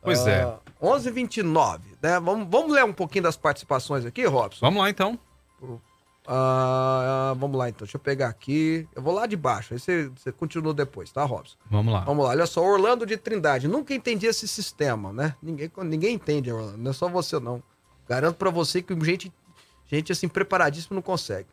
[0.04, 0.42] Pois é.
[0.42, 2.20] Ah, 11h29, né?
[2.20, 4.60] Vamos, vamos ler um pouquinho das participações aqui, Robson?
[4.60, 5.18] Vamos lá então.
[6.26, 8.86] Ah, vamos lá então, deixa eu pegar aqui.
[8.94, 11.56] Eu vou lá de baixo, aí você, você continua depois, tá, Robson?
[11.70, 12.00] Vamos lá.
[12.00, 13.68] Vamos lá, olha só, Orlando de Trindade.
[13.68, 15.34] Nunca entendi esse sistema, né?
[15.42, 17.62] Ninguém, ninguém entende, Orlando, não é só você não.
[18.08, 19.32] Garanto pra você que gente,
[19.90, 21.48] gente assim, preparadíssima não consegue.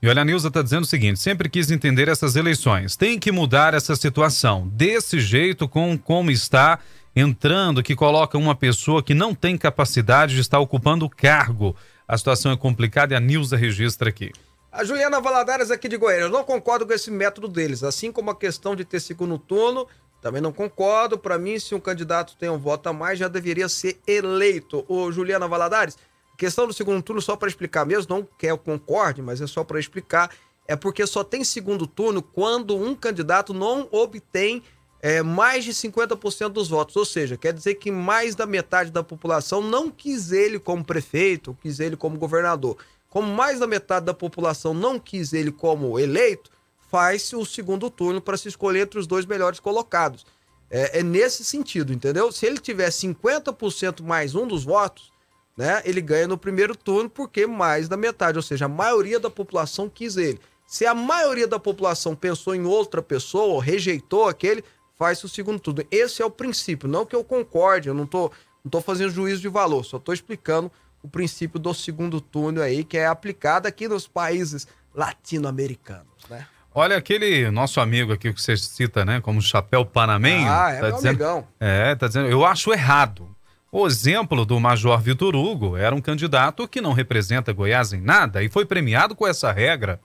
[0.00, 2.96] E olha, a Nilza está dizendo o seguinte: sempre quis entender essas eleições.
[2.96, 4.68] Tem que mudar essa situação.
[4.68, 6.78] Desse jeito, com como está
[7.16, 11.74] entrando, que coloca uma pessoa que não tem capacidade de estar ocupando o cargo.
[12.06, 14.30] A situação é complicada e a Nilza registra aqui.
[14.70, 18.30] A Juliana Valadares aqui de Goiânia, eu não concordo com esse método deles, assim como
[18.30, 19.88] a questão de ter segundo turno,
[20.20, 21.16] também não concordo.
[21.16, 24.84] Pra mim, se um candidato tem um voto a mais, já deveria ser eleito.
[24.86, 25.96] Ô, Juliana Valadares,
[26.36, 29.64] questão do segundo turno, só pra explicar mesmo, não que eu concorde, mas é só
[29.64, 30.30] pra explicar,
[30.68, 34.62] é porque só tem segundo turno quando um candidato não obtém
[35.06, 36.96] é, mais de 50% dos votos.
[36.96, 41.56] Ou seja, quer dizer que mais da metade da população não quis ele como prefeito,
[41.62, 42.76] quis ele como governador.
[43.08, 46.50] Como mais da metade da população não quis ele como eleito,
[46.90, 50.26] faz-se o segundo turno para se escolher entre os dois melhores colocados.
[50.68, 52.32] É, é nesse sentido, entendeu?
[52.32, 55.12] Se ele tiver 50% mais um dos votos,
[55.56, 59.30] né, ele ganha no primeiro turno porque mais da metade, ou seja, a maioria da
[59.30, 60.40] população quis ele.
[60.66, 64.64] Se a maioria da população pensou em outra pessoa, ou rejeitou aquele,
[64.98, 65.84] faz o segundo turno.
[65.90, 68.30] Esse é o princípio, não que eu concorde, eu não tô,
[68.64, 70.70] não tô fazendo juízo de valor, só tô explicando
[71.02, 76.46] o princípio do segundo turno aí, que é aplicado aqui nos países latino-americanos, né?
[76.74, 80.46] Olha, aquele nosso amigo aqui que você cita, né, como chapéu panamenho.
[80.46, 81.48] Ah, é tá meu dizendo, amigão.
[81.58, 83.34] É, tá dizendo, eu acho errado.
[83.72, 88.42] O exemplo do Major Vitor Hugo era um candidato que não representa Goiás em nada
[88.42, 90.00] e foi premiado com essa regra.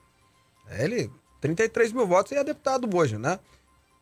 [0.66, 1.10] É, Ele,
[1.42, 3.38] 33 mil votos e é deputado hoje, né?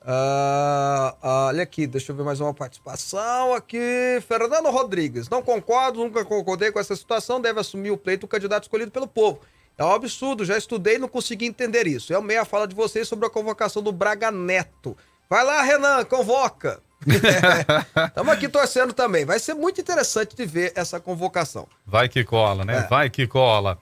[0.03, 4.19] Ah, ah, olha aqui, deixa eu ver mais uma participação aqui.
[4.27, 8.63] Fernando Rodrigues, não concordo, nunca concordei com essa situação, deve assumir o pleito o candidato
[8.63, 9.41] escolhido pelo povo.
[9.77, 12.13] É um absurdo, já estudei e não consegui entender isso.
[12.13, 14.97] É o meia fala de vocês sobre a convocação do Braga Neto.
[15.29, 16.83] Vai lá, Renan, convoca.
[18.09, 19.25] Estamos aqui torcendo também.
[19.25, 21.67] Vai ser muito interessante de ver essa convocação.
[21.87, 22.79] Vai que cola, né?
[22.79, 22.89] É.
[22.89, 23.79] Vai que cola.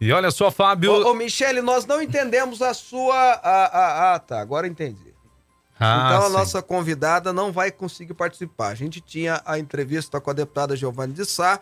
[0.00, 0.92] E olha só, Fábio.
[0.92, 3.14] Ô, ô Michele, nós não entendemos a sua.
[3.14, 5.05] Ah, ah, ah, tá, agora entendi.
[5.78, 6.32] Ah, então a sim.
[6.32, 8.68] nossa convidada não vai conseguir participar.
[8.68, 11.60] A gente tinha a entrevista com a deputada Giovanni de Sá,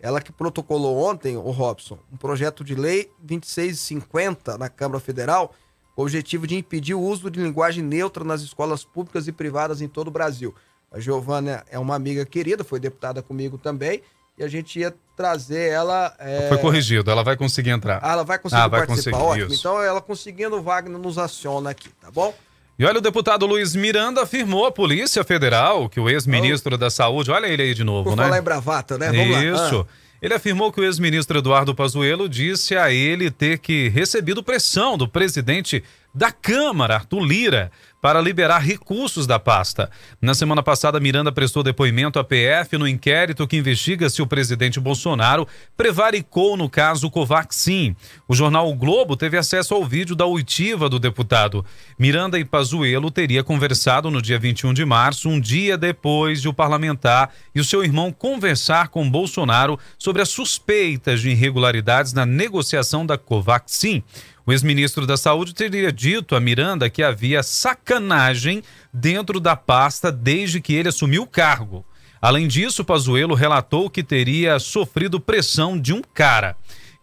[0.00, 5.54] ela que protocolou ontem, o Robson, um projeto de lei 2650 na Câmara Federal,
[5.94, 9.80] com o objetivo de impedir o uso de linguagem neutra nas escolas públicas e privadas
[9.80, 10.54] em todo o Brasil.
[10.92, 14.02] A Giovana é uma amiga querida, foi deputada comigo também,
[14.36, 16.14] e a gente ia trazer ela.
[16.18, 16.48] É...
[16.48, 18.00] Foi corrigido, ela vai conseguir entrar.
[18.02, 19.18] Ah, ela vai conseguir ah, vai participar.
[19.18, 19.52] Conseguir, Ótimo.
[19.54, 19.60] Isso.
[19.60, 22.34] Então, ela conseguindo, o Wagner nos aciona aqui, tá bom?
[22.78, 26.78] E olha, o deputado Luiz Miranda afirmou à Polícia Federal que o ex-ministro oh.
[26.78, 28.24] da Saúde, olha ele aí de novo, Por né?
[28.24, 29.12] Falar em bravata, né?
[29.12, 29.78] Vamos Isso.
[29.78, 29.86] Lá.
[29.88, 30.04] Ah.
[30.20, 35.06] Ele afirmou que o ex-ministro Eduardo Pazuello disse a ele ter que recebido pressão do
[35.06, 35.84] presidente
[36.14, 37.70] da Câmara, Arthur Lira,
[38.04, 39.90] para liberar recursos da pasta.
[40.20, 44.78] Na semana passada, Miranda prestou depoimento à PF no inquérito que investiga se o presidente
[44.78, 47.96] Bolsonaro prevaricou no caso Covaxin.
[48.28, 51.64] O jornal o Globo teve acesso ao vídeo da oitiva do deputado.
[51.98, 56.52] Miranda e Pazuello teria conversado no dia 21 de março, um dia depois de o
[56.52, 63.06] parlamentar e o seu irmão conversar com Bolsonaro sobre as suspeitas de irregularidades na negociação
[63.06, 64.02] da Covaxin.
[64.46, 70.60] O ex-ministro da Saúde teria dito a Miranda que havia sacanagem dentro da pasta desde
[70.60, 71.84] que ele assumiu o cargo.
[72.20, 76.56] Além disso, Pazuello relatou que teria sofrido pressão de um cara.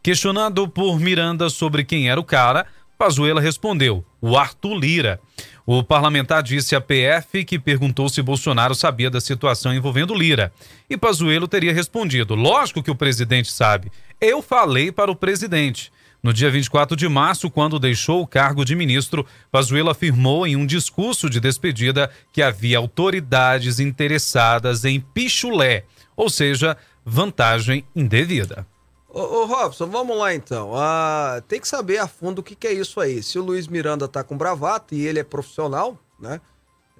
[0.04, 2.66] Questionado por Miranda sobre quem era o cara,
[2.98, 5.20] Pazuello respondeu: o Arthur Lira.
[5.66, 10.52] O parlamentar disse à PF que perguntou se Bolsonaro sabia da situação envolvendo Lira.
[10.88, 13.92] E Pazuello teria respondido: Lógico que o presidente sabe.
[14.20, 15.92] Eu falei para o presidente.
[16.24, 20.68] No dia 24 de março, quando deixou o cargo de ministro, Pazuello afirmou em um
[20.68, 25.84] discurso de despedida que havia autoridades interessadas em pichulé,
[26.16, 28.68] ou seja, vantagem indevida.
[29.10, 30.74] Ô, ô Robson, vamos lá então.
[30.76, 33.24] Ah, tem que saber a fundo o que, que é isso aí.
[33.24, 36.40] Se o Luiz Miranda tá com bravata e ele é profissional, né?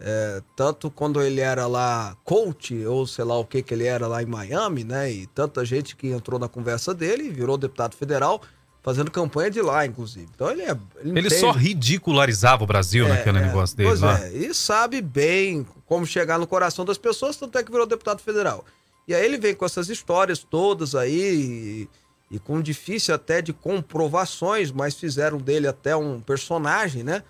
[0.04, 4.08] É, tanto quando ele era lá coach, ou sei lá o que que ele era
[4.08, 5.12] lá em Miami, né?
[5.12, 8.42] E tanta gente que entrou na conversa dele, virou deputado federal
[8.82, 10.28] fazendo campanha de lá, inclusive.
[10.34, 10.78] Então ele é.
[11.04, 14.20] Ele, ele só ridicularizava o Brasil é, naquele é, negócio dele pois lá.
[14.26, 18.22] É, e sabe bem como chegar no coração das pessoas, tanto é que virou deputado
[18.22, 18.66] federal.
[19.08, 21.88] E aí ele vem com essas histórias todas aí,
[22.32, 27.24] e, e com difícil até de comprovações, mas fizeram dele até um personagem, né?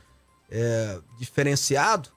[0.49, 2.09] É, diferenciado.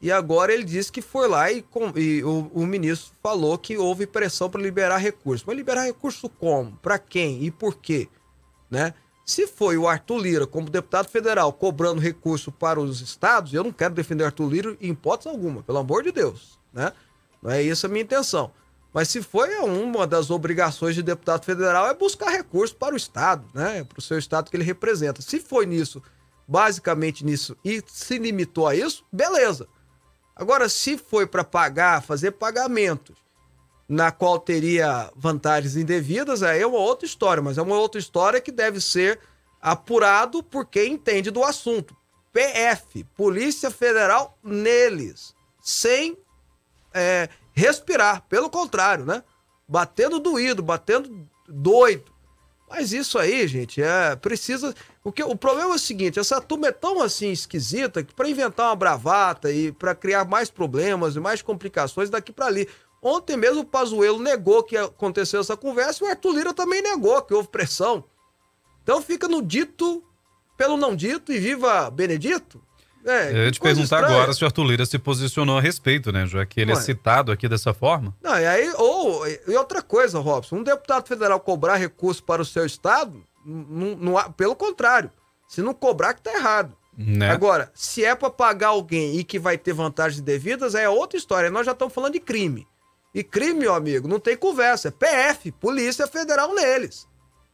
[0.00, 3.78] E agora ele disse que foi lá e, com, e o, o, ministro falou que
[3.78, 5.46] houve pressão para liberar recursos.
[5.46, 6.72] Mas liberar recurso como?
[6.82, 8.08] Para quem e por quê?
[8.72, 8.94] Né?
[9.24, 13.70] Se foi o Arthur Lira, como deputado federal, cobrando recurso para os estados, eu não
[13.70, 16.92] quero defender Arthur Lira em hipótese alguma, pelo amor de Deus, né?
[17.42, 18.50] Não é isso a minha intenção.
[18.92, 23.44] Mas se foi uma das obrigações de deputado federal é buscar recurso para o estado,
[23.54, 23.84] né?
[23.84, 25.20] Para o seu estado que ele representa.
[25.20, 26.02] Se foi nisso,
[26.48, 29.68] basicamente nisso, e se limitou a isso, beleza.
[30.34, 33.21] Agora, se foi para pagar, fazer pagamentos
[33.92, 38.40] na qual teria vantagens indevidas, aí é uma outra história, mas é uma outra história
[38.40, 39.20] que deve ser
[39.60, 41.94] apurado por quem entende do assunto.
[42.32, 46.16] PF, Polícia Federal, neles, sem
[46.94, 49.22] é, respirar, pelo contrário, né?
[49.68, 52.10] Batendo doído, batendo doido.
[52.70, 54.74] Mas isso aí, gente, é precisa.
[55.02, 58.70] Porque o problema é o seguinte: essa turma é tão assim esquisita que para inventar
[58.70, 62.66] uma bravata e para criar mais problemas e mais complicações daqui para ali.
[63.02, 67.20] Ontem mesmo o Pazuello negou que aconteceu essa conversa e o Arthur Lira também negou
[67.22, 68.04] que houve pressão.
[68.82, 70.04] Então fica no dito
[70.56, 72.62] pelo não dito e viva Benedito.
[73.04, 74.06] É, eu ia te perguntar estranha.
[74.06, 76.24] agora se o Arthur Lira se posicionou a respeito, né?
[76.26, 76.78] Já que ele Ué.
[76.78, 78.14] é citado aqui dessa forma.
[78.22, 82.44] Não, e aí, ou, e outra coisa, Robson, um deputado federal cobrar recurso para o
[82.44, 85.10] seu estado, não, não, pelo contrário,
[85.48, 86.76] se não cobrar que tá errado.
[86.96, 87.28] Né?
[87.30, 91.50] Agora, se é para pagar alguém e que vai ter vantagens devidas, é outra história.
[91.50, 92.68] Nós já estamos falando de crime.
[93.14, 94.88] E crime, meu amigo, não tem conversa.
[94.88, 97.06] É PF, Polícia Federal neles,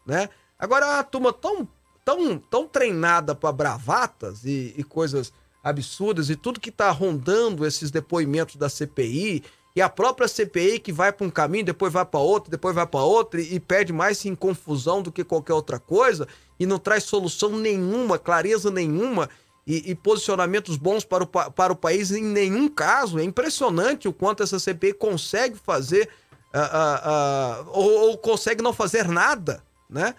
[0.07, 0.29] né?
[0.59, 1.69] Agora a turma tão,
[2.05, 7.91] tão, tão treinada para bravatas e, e, coisas absurdas e tudo que tá rondando esses
[7.91, 9.45] depoimentos da CPI
[9.77, 12.87] e a própria CPI que vai para um caminho, depois vai para outro, depois vai
[12.87, 16.27] para outro e perde mais em confusão do que qualquer outra coisa
[16.59, 19.29] e não traz solução nenhuma, clareza nenhuma
[19.69, 23.19] e, e, posicionamentos bons para o, para o país em nenhum caso.
[23.19, 26.09] É impressionante o quanto essa CPI consegue fazer
[26.55, 30.15] uh, uh, uh, ou, ou, consegue não fazer nada, né?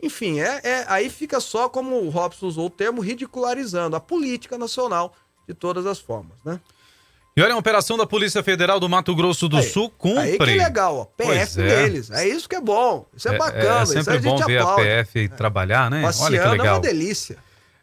[0.00, 4.56] Enfim, é, é, aí fica só, como o Robson usou o termo, ridicularizando a política
[4.56, 5.12] nacional
[5.48, 6.60] de todas as formas, né?
[7.36, 10.20] E olha, a operação da Polícia Federal do Mato Grosso do aí, Sul cumpre.
[10.20, 11.04] Aí que é legal, ó.
[11.04, 11.66] PF é.
[11.66, 12.10] deles.
[12.12, 13.06] É isso que é bom.
[13.12, 13.80] Isso é, é bacana.
[13.80, 16.02] É, é sempre isso bom ver a PF trabalhar, né?
[16.02, 16.66] Passeando olha que legal.
[16.66, 17.36] é uma delícia.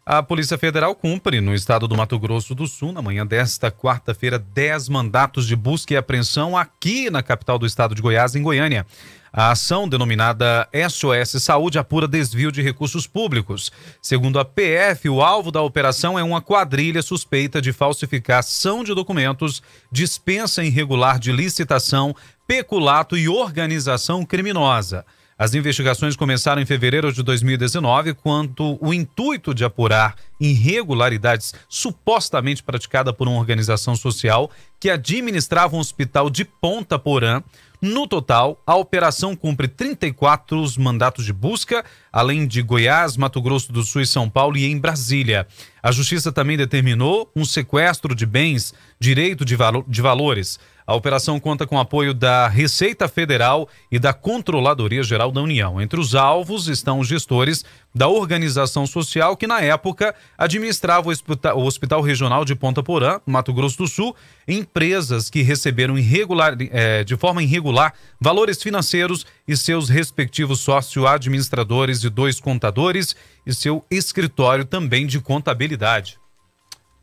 [0.04, 4.36] A Polícia Federal cumpre no estado do Mato Grosso do Sul, na manhã desta quarta-feira,
[4.36, 8.84] 10 mandatos de busca e apreensão aqui na capital do estado de Goiás, em Goiânia.
[9.32, 13.70] A ação, denominada SOS Saúde, apura desvio de recursos públicos.
[14.02, 19.62] Segundo a PF, o alvo da operação é uma quadrilha suspeita de falsificação de documentos,
[19.90, 22.12] dispensa irregular de licitação,
[22.44, 25.06] peculato e organização criminosa.
[25.42, 33.12] As investigações começaram em fevereiro de 2019, quando o intuito de apurar irregularidades supostamente praticadas
[33.12, 37.42] por uma organização social que administrava um hospital de Ponta Porã.
[37.80, 43.82] No total, a operação cumpre 34 mandatos de busca, além de Goiás, Mato Grosso do
[43.82, 45.48] Sul e São Paulo e em Brasília.
[45.82, 50.60] A Justiça também determinou um sequestro de bens, direito de, valo de valores.
[50.86, 55.80] A operação conta com apoio da Receita Federal e da Controladoria Geral da União.
[55.80, 57.64] Entre os alvos estão os gestores
[57.94, 63.78] da organização social que, na época, administrava o Hospital, Regional de Ponta Porã, Mato Grosso
[63.78, 64.16] do Sul,
[64.48, 72.10] empresas que receberam irregular, é, de forma irregular valores financeiros e seus respectivos sócio-administradores e
[72.10, 73.14] dois contadores
[73.46, 76.21] e seu escritório também de contabilidade.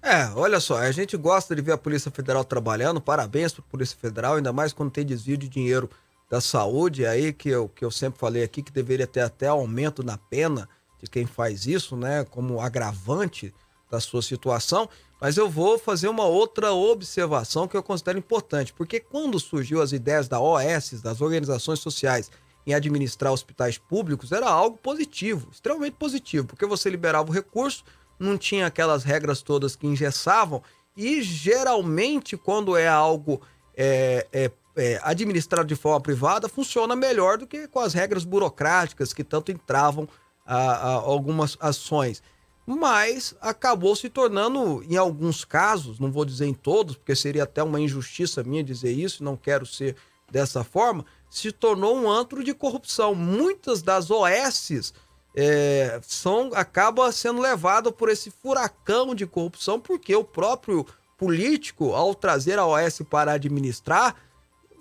[0.02, 3.70] É, olha só, a gente gosta de ver a Polícia Federal trabalhando, parabéns para a
[3.70, 5.90] Polícia Federal, ainda mais quando tem desvio de dinheiro
[6.30, 10.02] da saúde, aí que eu, que eu sempre falei aqui que deveria ter até aumento
[10.02, 10.70] na pena
[11.02, 13.54] de quem faz isso, né, como agravante
[13.92, 14.88] da sua situação.
[15.20, 19.92] Mas eu vou fazer uma outra observação que eu considero importante, porque quando surgiu as
[19.92, 22.32] ideias da OS, das organizações sociais,
[22.66, 27.84] em administrar hospitais públicos, era algo positivo, extremamente positivo, porque você liberava o recurso
[28.20, 30.62] não tinha aquelas regras todas que engessavam,
[30.96, 33.42] e geralmente, quando é algo
[33.76, 39.14] é, é, é, administrado de forma privada, funciona melhor do que com as regras burocráticas
[39.14, 40.08] que tanto entravam
[40.46, 42.22] a, a algumas ações.
[42.66, 47.64] Mas acabou se tornando, em alguns casos, não vou dizer em todos, porque seria até
[47.64, 49.96] uma injustiça minha dizer isso, não quero ser
[50.30, 53.16] dessa forma, se tornou um antro de corrupção.
[53.16, 54.94] Muitas das OSs
[55.36, 60.86] é, são, acaba sendo levado por esse furacão de corrupção, porque o próprio
[61.18, 64.16] político, ao trazer a OS para administrar,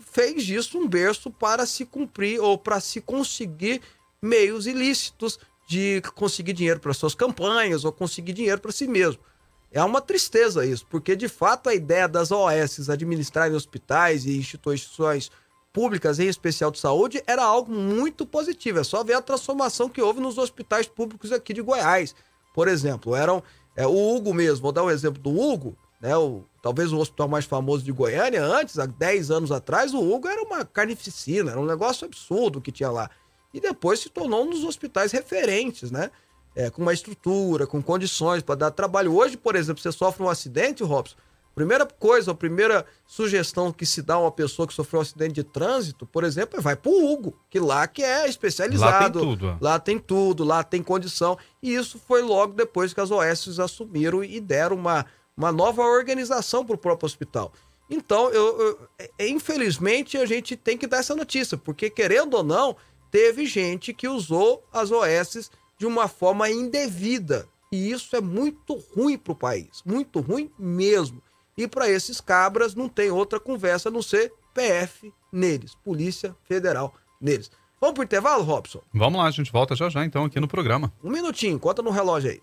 [0.01, 3.83] fez disso um berço para se cumprir ou para se conseguir
[4.23, 9.23] meios ilícitos de conseguir dinheiro para suas campanhas ou conseguir dinheiro para si mesmo.
[9.71, 15.31] É uma tristeza isso, porque de fato a ideia das OS administrarem hospitais e instituições
[15.79, 18.81] públicas, em especial de saúde, era algo muito positivo.
[18.81, 22.17] É só ver a transformação que houve nos hospitais públicos aqui de Goiás.
[22.53, 23.45] Por exemplo, eram
[23.77, 27.29] é, o Hugo mesmo, vou dar um exemplo do Hugo, né, o, talvez o hospital
[27.29, 31.61] mais famoso de Goiânia, antes, há 10 anos atrás, o Hugo era uma carnificina, era
[31.61, 33.09] um negócio absurdo que tinha lá.
[33.55, 36.11] E depois se tornou um dos hospitais referentes, né?
[36.57, 39.15] É, com uma estrutura, com condições para dar trabalho.
[39.15, 41.15] Hoje, por exemplo, você sofre um acidente, Robson,
[41.59, 45.33] Primeira coisa, a primeira sugestão que se dá a uma pessoa que sofreu um acidente
[45.33, 48.93] de trânsito, por exemplo, é vai pro Hugo, que lá que é especializado.
[48.93, 49.59] Lá tem tudo.
[49.61, 51.37] Lá tem tudo, lá tem condição.
[51.61, 55.05] E isso foi logo depois que as OS assumiram e deram uma,
[55.37, 57.53] uma nova organização para o próprio hospital.
[57.91, 58.89] Então, eu, eu,
[59.19, 62.77] é, infelizmente, a gente tem que dar essa notícia, porque querendo ou não,
[63.11, 67.49] teve gente que usou as OS de uma forma indevida.
[67.73, 71.21] E isso é muito ruim para o país, muito ruim mesmo.
[71.59, 76.95] E para esses cabras não tem outra conversa a não ser PF neles, Polícia Federal
[77.21, 77.51] neles.
[77.81, 78.81] Vamos pro intervalo, Robson?
[78.95, 80.93] Vamos lá, a gente volta já já então aqui no programa.
[81.03, 82.41] Um minutinho, conta no relógio aí.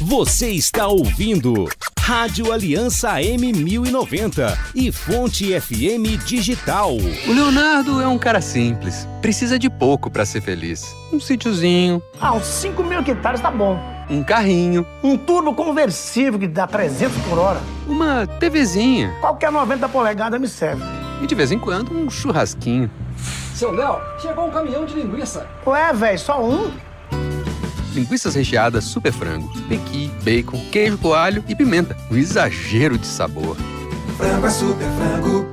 [0.00, 1.66] Você está ouvindo
[2.04, 6.90] Rádio Aliança M1090 e Fonte FM Digital.
[6.92, 10.84] O Leonardo é um cara simples, precisa de pouco para ser feliz.
[11.10, 12.02] Um sítiozinho.
[12.20, 13.80] Ah, uns 5 mil hectares tá bom.
[14.10, 14.86] Um carrinho.
[15.02, 17.60] Um turbo conversível que dá 300 por hora.
[17.86, 19.16] Uma TVzinha.
[19.22, 20.84] Qualquer 90 polegadas me serve.
[21.22, 22.90] E de vez em quando um churrasquinho.
[23.54, 25.46] Seu Léo, chegou um caminhão de linguiça.
[25.66, 26.70] Ué, velho, só um?
[27.94, 31.96] Linguiças recheadas super frango, pequi, bacon, queijo coalho e pimenta.
[32.10, 33.56] Um exagero de sabor.
[34.16, 35.46] Frango é super frango.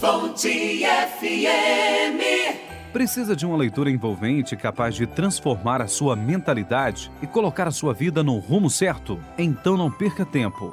[0.00, 0.82] Fonte
[1.18, 2.20] FM.
[2.92, 7.94] Precisa de uma leitura envolvente capaz de transformar a sua mentalidade e colocar a sua
[7.94, 9.20] vida no rumo certo?
[9.38, 10.72] Então não perca tempo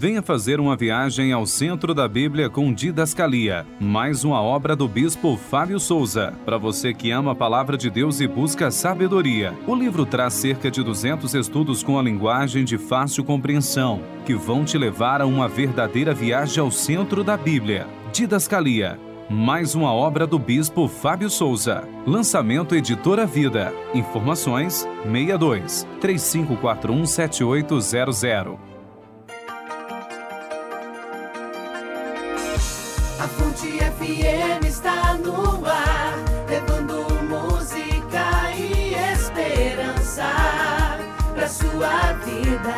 [0.00, 5.36] Venha fazer uma viagem ao centro da Bíblia com Didascalia, mais uma obra do bispo
[5.36, 6.32] Fábio Souza.
[6.46, 10.70] Para você que ama a palavra de Deus e busca sabedoria, o livro traz cerca
[10.70, 15.46] de 200 estudos com a linguagem de fácil compreensão, que vão te levar a uma
[15.46, 17.86] verdadeira viagem ao centro da Bíblia.
[18.10, 18.98] Didascalia,
[19.28, 21.86] mais uma obra do bispo Fábio Souza.
[22.06, 23.70] Lançamento Editora Vida.
[23.92, 28.69] Informações 62 3541 7800.
[33.60, 36.14] Fonte FM está no ar,
[36.48, 40.24] levando música e esperança
[41.34, 42.74] pra sua vida.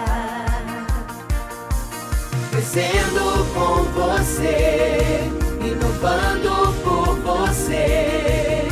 [2.50, 5.20] Crescendo com você,
[5.60, 8.66] inovando por você.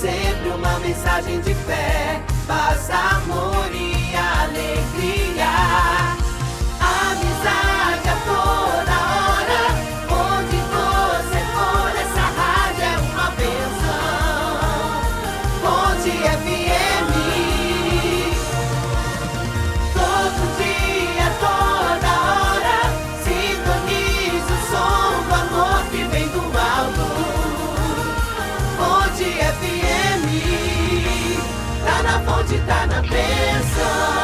[0.00, 6.23] Sempre uma mensagem de fé, paz, amor e alegria.
[32.54, 34.23] Fonte, tá na benção.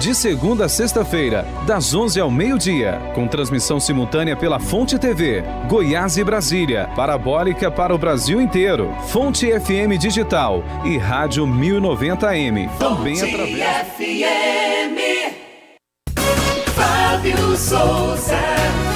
[0.00, 6.16] De segunda a sexta-feira, das 11 ao meio-dia, com transmissão simultânea pela Fonte TV, Goiás
[6.16, 13.86] e Brasília, parabólica para o Brasil inteiro, Fonte FM Digital e Rádio 1090M, também através
[13.96, 14.98] FM.
[16.74, 18.93] Fábio Souza.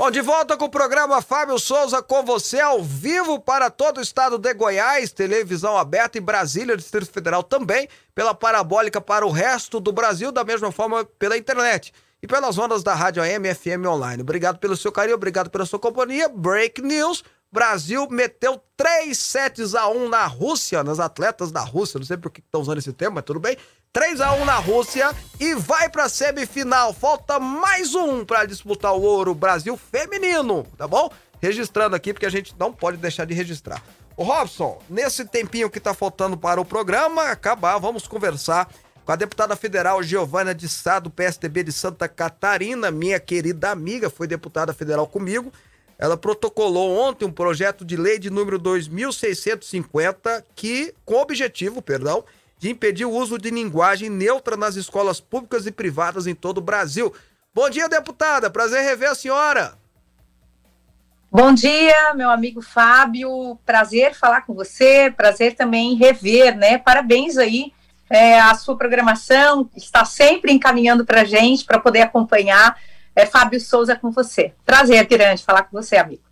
[0.00, 4.00] Bom, de volta com o programa Fábio Souza com você ao vivo para todo o
[4.00, 9.78] estado de Goiás, televisão aberta em Brasília, Distrito Federal também, pela parabólica para o resto
[9.78, 11.92] do Brasil, da mesma forma pela internet
[12.22, 14.22] e pelas ondas da Rádio AM FM online.
[14.22, 16.30] Obrigado pelo seu carinho, obrigado pela sua companhia.
[16.30, 17.22] Break News.
[17.52, 21.98] Brasil meteu 3 sets a 1 na Rússia, nas atletas da Rússia.
[21.98, 23.54] Não sei por que estão usando esse termo, mas tudo bem.
[23.92, 25.10] 3 a 1 na Rússia
[25.40, 26.94] e vai pra semifinal.
[26.94, 31.10] Falta mais um para disputar o ouro Brasil feminino, tá bom?
[31.42, 33.82] Registrando aqui porque a gente não pode deixar de registrar.
[34.16, 38.72] Ô Robson, nesse tempinho que tá faltando para o programa acabar, vamos conversar
[39.04, 44.08] com a deputada federal Giovana de Sá, do PSDB de Santa Catarina, minha querida amiga,
[44.08, 45.52] foi deputada federal comigo.
[45.98, 52.24] Ela protocolou ontem um projeto de lei de número 2650 que, com o objetivo, perdão,
[52.60, 56.60] de impedir o uso de linguagem neutra nas escolas públicas e privadas em todo o
[56.60, 57.12] Brasil.
[57.54, 58.50] Bom dia, deputada.
[58.50, 59.78] Prazer rever a senhora.
[61.32, 63.58] Bom dia, meu amigo Fábio.
[63.64, 65.10] Prazer falar com você.
[65.10, 66.76] Prazer também rever, né?
[66.76, 67.72] Parabéns aí.
[68.10, 72.76] É, a sua programação está sempre encaminhando para a gente para poder acompanhar.
[73.16, 74.52] É Fábio Souza com você.
[74.66, 76.29] Prazer grande falar com você, amigo.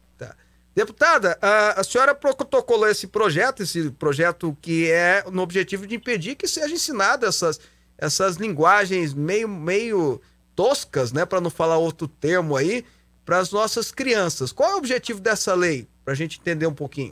[0.78, 6.36] Deputada, a, a senhora protocolou esse projeto, esse projeto que é no objetivo de impedir
[6.36, 7.58] que seja ensinado essas,
[7.98, 10.20] essas linguagens meio, meio
[10.54, 12.84] toscas, né, para não falar outro termo aí,
[13.24, 14.52] para as nossas crianças.
[14.52, 15.88] Qual é o objetivo dessa lei?
[16.04, 17.10] Para a gente entender um pouquinho.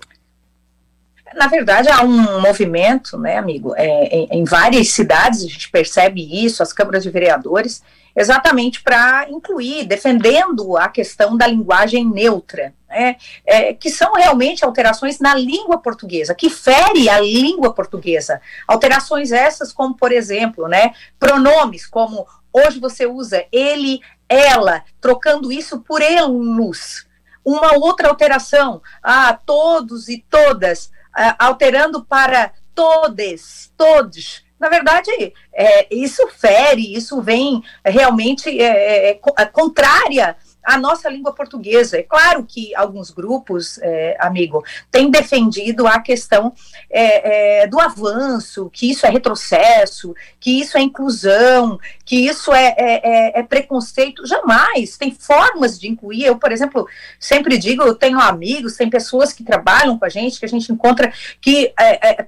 [1.34, 6.22] Na verdade, há um movimento, né, amigo, é, em, em, várias cidades a gente percebe
[6.44, 7.82] isso, as câmaras de vereadores,
[8.14, 15.20] exatamente para incluir, defendendo a questão da linguagem neutra, né, é, que são realmente alterações
[15.20, 18.40] na língua portuguesa, que fere a língua portuguesa.
[18.66, 25.80] Alterações essas, como, por exemplo, né, pronomes, como hoje você usa ele, ela, trocando isso
[25.80, 27.06] por elos.
[27.44, 30.90] Uma outra alteração, ah, todos e todas,
[31.38, 34.42] alterando para todes, todos.
[34.58, 35.10] Na verdade,
[35.52, 40.34] é, isso fere, isso vem realmente é, é, é contrária
[40.66, 41.96] a nossa língua portuguesa.
[41.96, 46.52] É claro que alguns grupos, é, amigo, têm defendido a questão
[46.90, 52.74] é, é, do avanço, que isso é retrocesso, que isso é inclusão, que isso é,
[52.76, 54.26] é, é, é preconceito.
[54.26, 54.96] Jamais.
[54.96, 56.24] Tem formas de incluir.
[56.24, 56.88] Eu, por exemplo,
[57.20, 60.72] sempre digo, eu tenho amigos, tem pessoas que trabalham com a gente, que a gente
[60.72, 61.72] encontra que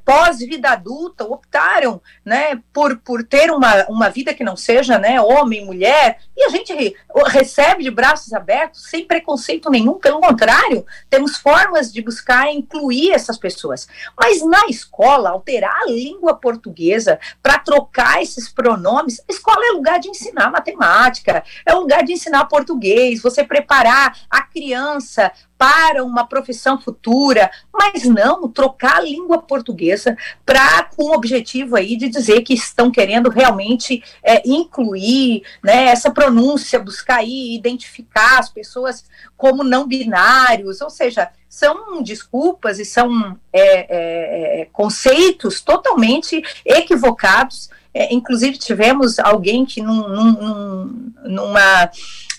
[0.05, 5.64] pós-vida adulta optaram né, por, por ter uma, uma vida que não seja né, homem,
[5.64, 6.95] mulher, e a gente
[7.26, 13.12] recebe de braços braços abertos, sem preconceito nenhum, pelo contrário, temos formas de buscar incluir
[13.12, 13.88] essas pessoas.
[14.18, 19.98] Mas na escola, alterar a língua portuguesa para trocar esses pronomes, a escola é lugar
[19.98, 26.80] de ensinar matemática, é lugar de ensinar português, você preparar a criança para uma profissão
[26.80, 32.54] futura, mas não trocar a língua portuguesa para com o objetivo aí de dizer que
[32.54, 39.04] estão querendo realmente é, incluir né, essa pronúncia, buscar aí identificar as pessoas
[39.36, 47.68] como não binários, ou seja, são desculpas e são é, é, é conceitos totalmente equivocados.
[47.92, 51.90] É, inclusive, tivemos alguém que, num, num, numa,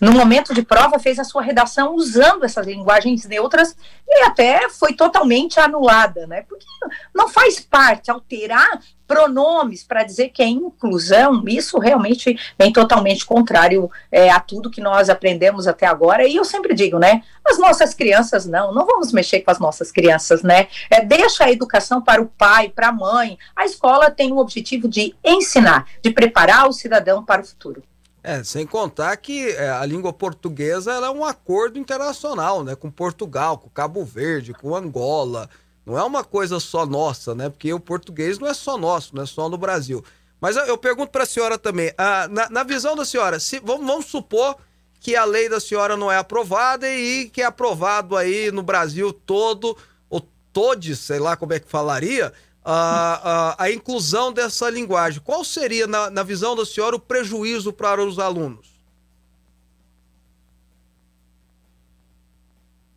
[0.02, 3.76] num momento de prova, fez a sua redação usando essas linguagens neutras
[4.08, 6.44] e até foi totalmente anulada, né?
[6.48, 6.66] Porque
[7.14, 8.80] não faz parte alterar
[9.10, 14.80] pronomes para dizer que é inclusão, isso realmente vem totalmente contrário é, a tudo que
[14.80, 16.28] nós aprendemos até agora.
[16.28, 17.24] E eu sempre digo, né?
[17.44, 20.68] As nossas crianças não, não vamos mexer com as nossas crianças, né?
[20.92, 23.38] É, deixa a educação para o pai, para a mãe.
[23.56, 27.84] A escola tem o objetivo de ensinar, de preparar o cidadão para o futuro.
[28.30, 32.76] É, sem contar que é, a língua portuguesa é um acordo internacional, né?
[32.76, 35.50] Com Portugal, com Cabo Verde, com Angola.
[35.84, 37.50] Não é uma coisa só nossa, né?
[37.50, 40.06] Porque o português não é só nosso, não é só no Brasil.
[40.40, 43.60] Mas eu, eu pergunto para a senhora também, ah, na, na, visão da senhora, se,
[43.62, 44.58] vamos, vamos, supor
[45.00, 49.12] que a lei da senhora não é aprovada e que é aprovado aí no Brasil
[49.12, 49.76] todo,
[50.08, 50.22] ou
[50.54, 52.32] todos, sei lá como é que falaria,
[52.64, 55.22] a, a, a inclusão dessa linguagem.
[55.24, 58.68] Qual seria, na, na visão da senhora, o prejuízo para os alunos?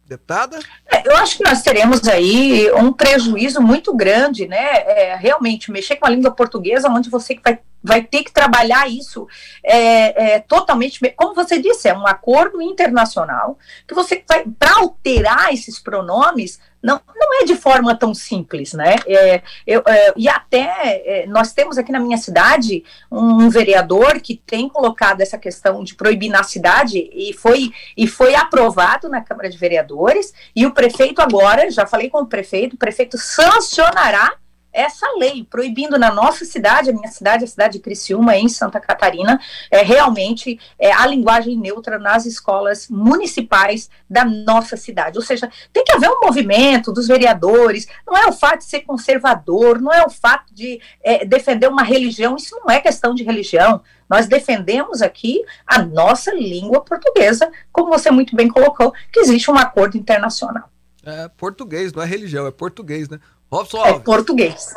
[0.04, 0.58] Deputada?
[1.04, 4.58] Eu acho que nós teremos aí um prejuízo muito grande, né?
[4.58, 9.26] É, realmente, mexer com a língua portuguesa, onde você vai vai ter que trabalhar isso
[9.64, 15.52] é, é, totalmente, como você disse, é um acordo internacional que você vai, para alterar
[15.52, 18.96] esses pronomes, não, não é de forma tão simples, né?
[19.06, 24.20] É, eu, é, e até é, nós temos aqui na minha cidade um, um, vereador
[24.20, 29.20] que tem colocado essa questão de proibir na cidade e foi, e foi aprovado na
[29.20, 34.34] Câmara de Vereadores, e o prefeito agora, já falei com o prefeito, o prefeito sancionará
[34.72, 38.80] essa lei, proibindo na nossa cidade, a minha cidade, a cidade de Criciúma, em Santa
[38.80, 45.18] Catarina, é, realmente é, a linguagem neutra nas escolas municipais da nossa cidade.
[45.18, 48.80] Ou seja, tem que haver um movimento dos vereadores, não é o fato de ser
[48.80, 53.22] conservador, não é o fato de é, defender uma religião, isso não é questão de
[53.22, 53.82] religião.
[54.08, 59.56] Nós defendemos aqui a nossa língua portuguesa, como você muito bem colocou, que existe um
[59.56, 60.70] acordo internacional.
[61.04, 63.18] É português, não é religião, é português, né?
[63.52, 64.74] Robson É português.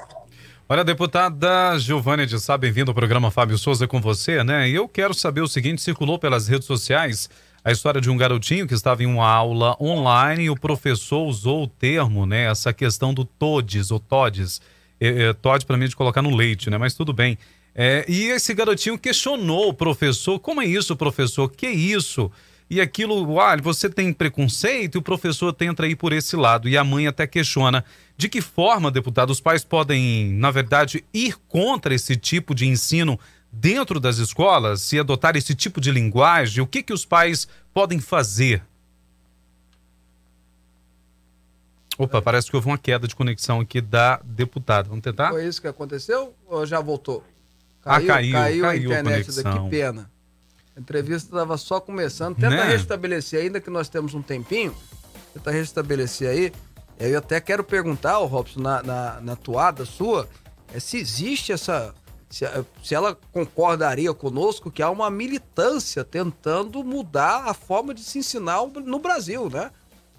[0.67, 4.67] Olha, deputada Giovanni de Sá, bem-vindo ao programa Fábio Souza com você, né?
[4.67, 7.29] E eu quero saber o seguinte: circulou pelas redes sociais
[7.63, 11.63] a história de um garotinho que estava em uma aula online e o professor usou
[11.63, 12.51] o termo, né?
[12.51, 14.59] Essa questão do todes ou todes.
[14.99, 16.77] É, é, todes para mim de colocar no leite, né?
[16.77, 17.37] Mas tudo bem.
[17.73, 21.49] É, e esse garotinho questionou o professor: como é isso, professor?
[21.49, 22.29] Que isso?
[22.69, 26.67] E aquilo, ah, você tem preconceito e o professor tenta ir por esse lado.
[26.67, 27.85] E a mãe até questiona
[28.17, 33.19] de que forma, deputado, os pais podem, na verdade, ir contra esse tipo de ensino
[33.51, 37.99] dentro das escolas, se adotar esse tipo de linguagem, o que, que os pais podem
[37.99, 38.63] fazer?
[41.97, 44.89] Opa, parece que houve uma queda de conexão aqui da deputada.
[44.89, 45.29] Vamos tentar?
[45.29, 47.23] Foi isso que aconteceu ou já voltou?
[47.81, 50.11] Caiu, ah, caiu, caiu, caiu a internet a daqui, pena.
[50.75, 52.35] A entrevista estava só começando.
[52.35, 52.63] Tenta Né?
[52.63, 54.75] restabelecer, ainda que nós temos um tempinho.
[55.33, 56.53] Tenta restabelecer aí.
[56.99, 60.27] Eu até quero perguntar, ô Robson, na, na, na toada sua,
[60.73, 61.93] é, se existe essa.
[62.29, 62.43] Se,
[62.83, 68.65] se ela concordaria conosco que há uma militância tentando mudar a forma de se ensinar
[68.65, 69.71] no Brasil, né?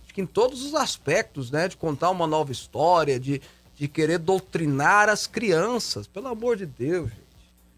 [0.05, 1.69] Acho que em todos os aspectos, né?
[1.69, 3.43] De contar uma nova história, de,
[3.75, 6.07] de querer doutrinar as crianças.
[6.07, 7.26] Pelo amor de Deus, gente.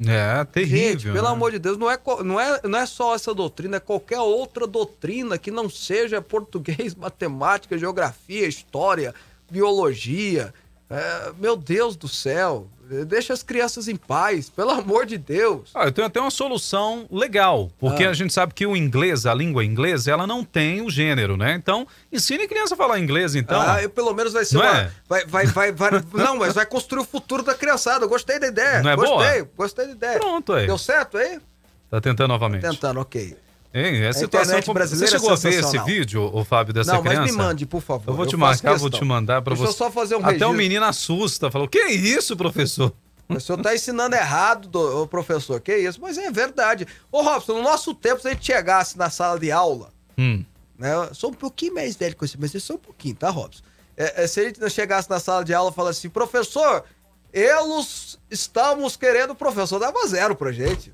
[0.07, 0.91] É, terrível.
[0.91, 1.33] Gente, pelo né?
[1.33, 4.67] amor de Deus, não é, não, é, não é só essa doutrina, é qualquer outra
[4.67, 9.15] doutrina que não seja português, matemática, geografia, história,
[9.51, 10.55] biologia.
[10.89, 12.69] É, meu Deus do céu,
[13.07, 15.71] deixa as crianças em paz, pelo amor de Deus.
[15.75, 18.11] Ah, eu tenho até uma solução legal, porque Ah.
[18.11, 21.55] a gente sabe que o inglês, a língua inglesa, ela não tem o gênero, né?
[21.55, 23.61] Então, ensine a criança a falar inglês, então.
[23.61, 24.79] ah, eu, pelo menos vai ser Não uma.
[24.79, 24.91] é?
[25.09, 28.05] Vai, vai, vai, vai- não, mas vai construir o futuro da criançada.
[28.05, 28.83] Eu gostei da ideia.
[28.83, 29.51] Não é gostei, boa?
[29.57, 30.19] gostei da ideia.
[30.19, 30.67] Pronto aí.
[30.67, 31.39] Deu certo aí?
[31.91, 32.63] Tá tentando novamente.
[32.63, 33.37] Tentando, ok.
[33.79, 36.73] Hein, é A situação com- brasileira Você chegou é a ver esse vídeo, o Fábio,
[36.75, 37.21] dessa não, criança?
[37.23, 38.11] mas me mande, por favor.
[38.11, 39.73] Eu vou te faço marcar, vou te mandar pra Deixa você.
[39.83, 40.51] eu só fazer um Até registro.
[40.51, 42.93] o menino assusta, falou: Que isso, professor?
[43.29, 45.61] O senhor tá ensinando errado, do, professor.
[45.61, 46.01] Que isso?
[46.01, 46.87] Mas é verdade.
[47.13, 50.43] Ô, Robson, no nosso tempo, se a gente chegasse na sala de aula, Hum.
[50.79, 50.95] né?
[50.95, 53.63] Eu sou um pouquinho mais velho que você, mas eu sou um pouquinho, tá, Robson?
[53.97, 56.85] É, é, se a gente chegasse na sala de aula e falasse assim, professor,
[57.31, 60.93] eles estamos querendo, o professor dava zero pra gente.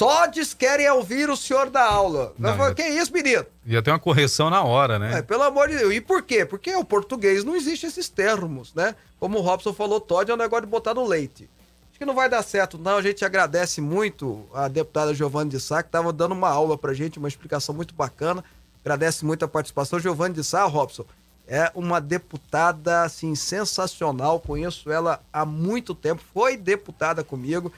[0.00, 2.32] Todos querem ouvir o senhor da aula.
[2.38, 3.44] Não, falei, que isso, menino?
[3.66, 5.18] Ia ter uma correção na hora, né?
[5.18, 5.92] É, pelo amor de Deus.
[5.92, 6.46] E por quê?
[6.46, 8.94] Porque o português não existe esses termos, né?
[9.18, 11.50] Como o Robson falou, Todd é um negócio de botar no leite.
[11.90, 12.96] Acho que não vai dar certo, não.
[12.96, 16.94] A gente agradece muito a deputada Giovanni de Sá, que estava dando uma aula pra
[16.94, 18.42] gente, uma explicação muito bacana.
[18.82, 20.00] Agradece muito a participação.
[20.00, 21.04] Giovanni de Sá, Robson,
[21.46, 24.40] é uma deputada, assim, sensacional.
[24.40, 26.22] Conheço ela há muito tempo.
[26.32, 27.70] Foi deputada comigo.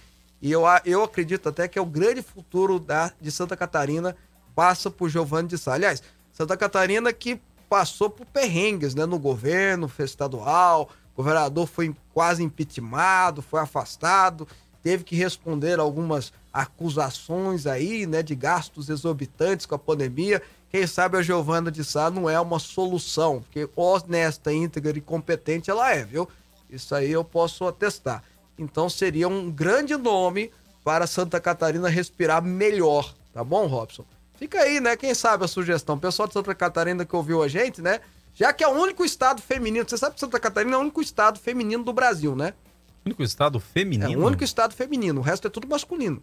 [0.42, 4.16] E eu, eu acredito até que é o grande futuro da, de Santa Catarina
[4.56, 5.74] passa por Giovanni de Sá.
[5.74, 7.40] Aliás, Santa Catarina que
[7.70, 9.06] passou por perrengues, né?
[9.06, 14.46] No governo estadual, o governador foi quase impeachmentado, foi afastado,
[14.82, 18.20] teve que responder algumas acusações aí, né?
[18.20, 20.42] De gastos exorbitantes com a pandemia.
[20.68, 25.70] Quem sabe a Giovana de Sá não é uma solução, porque honesta, íntegra e competente
[25.70, 26.28] ela é, viu?
[26.68, 28.24] Isso aí eu posso atestar.
[28.58, 30.50] Então seria um grande nome
[30.84, 34.04] para Santa Catarina respirar melhor, tá bom, Robson?
[34.34, 34.96] Fica aí, né?
[34.96, 35.98] Quem sabe a sugestão.
[35.98, 38.00] Pessoal de Santa Catarina que ouviu a gente, né?
[38.34, 41.00] Já que é o único estado feminino, você sabe que Santa Catarina é o único
[41.00, 42.54] estado feminino do Brasil, né?
[43.04, 44.12] O único estado feminino.
[44.12, 46.22] É o único estado feminino, o resto é tudo masculino.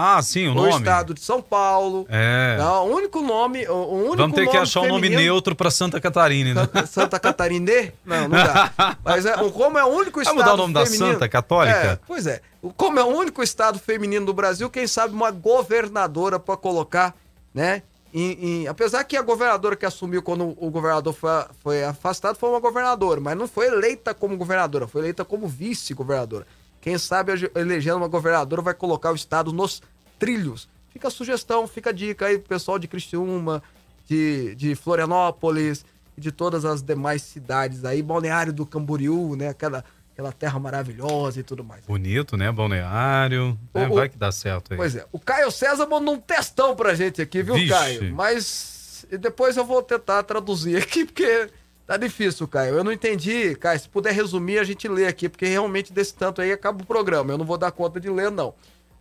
[0.00, 0.70] Ah, sim, o O, nome.
[0.70, 2.06] estado de São Paulo.
[2.08, 2.56] É.
[2.56, 5.72] Não, o único nome, o único Vamos ter que achar um nome feminino- neutro pra
[5.72, 6.70] Santa Catarina.
[6.72, 6.86] Né?
[6.86, 7.72] Santa Catarina?
[8.04, 8.96] Não, não dá.
[9.04, 11.28] Mas é, o- como é o único Vai estado mudar o nome da feminino- Santa
[11.28, 11.76] Católica?
[11.76, 12.40] É, pois é.
[12.62, 17.14] O- Como é o único estado feminino do Brasil, quem sabe uma governadora para colocar,
[17.52, 17.82] né?
[18.14, 21.30] em- em- apesar que a governadora que assumiu quando o governador foi,
[21.62, 26.46] foi afastado foi uma governadora, mas não foi eleita como governadora, foi eleita como vice-governadora.
[26.80, 29.82] Quem sabe elegendo uma governadora vai colocar o estado nos
[30.18, 30.68] trilhos.
[30.92, 33.62] Fica a sugestão, fica a dica aí pro pessoal de Criciúma,
[34.06, 35.84] de, de Florianópolis
[36.16, 39.48] e de todas as demais cidades aí, Balneário do Camboriú, né?
[39.48, 41.84] Aquela, aquela terra maravilhosa e tudo mais.
[41.84, 42.50] Bonito, né?
[42.50, 43.58] Balneário.
[43.74, 43.86] né?
[43.88, 44.76] O- Vai que dá certo aí.
[44.76, 47.68] Pois é, o Caio César mandou um textão pra gente aqui, viu, Vixe.
[47.68, 48.14] Caio?
[48.14, 51.48] Mas depois eu vou tentar traduzir aqui, porque
[51.88, 52.76] tá difícil, Caio.
[52.76, 53.80] Eu não entendi, Caio.
[53.80, 57.32] Se puder resumir, a gente lê aqui, porque realmente desse tanto aí acaba o programa.
[57.32, 58.54] Eu não vou dar conta de ler, não.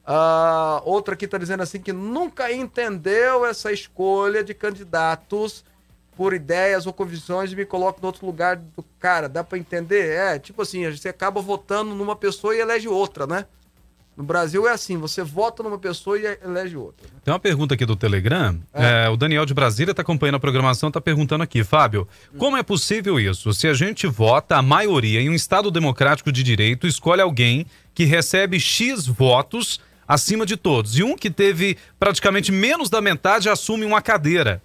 [0.05, 5.65] Ah, outra aqui tá dizendo assim que nunca entendeu essa escolha de candidatos
[6.15, 9.27] por ideias ou convicções e me coloca no outro lugar do cara.
[9.27, 10.15] Dá pra entender?
[10.15, 13.45] É, tipo assim, você acaba votando numa pessoa e elege outra, né?
[14.17, 17.07] No Brasil é assim, você vota numa pessoa e elege outra.
[17.23, 18.59] Tem uma pergunta aqui do Telegram.
[18.73, 22.63] É, o Daniel de Brasília está acompanhando a programação, está perguntando aqui, Fábio, como é
[22.63, 23.53] possível isso?
[23.53, 28.05] Se a gente vota, a maioria em um Estado democrático de direito escolhe alguém que
[28.05, 33.85] recebe X votos acima de todos, e um que teve praticamente menos da metade assume
[33.85, 34.63] uma cadeira.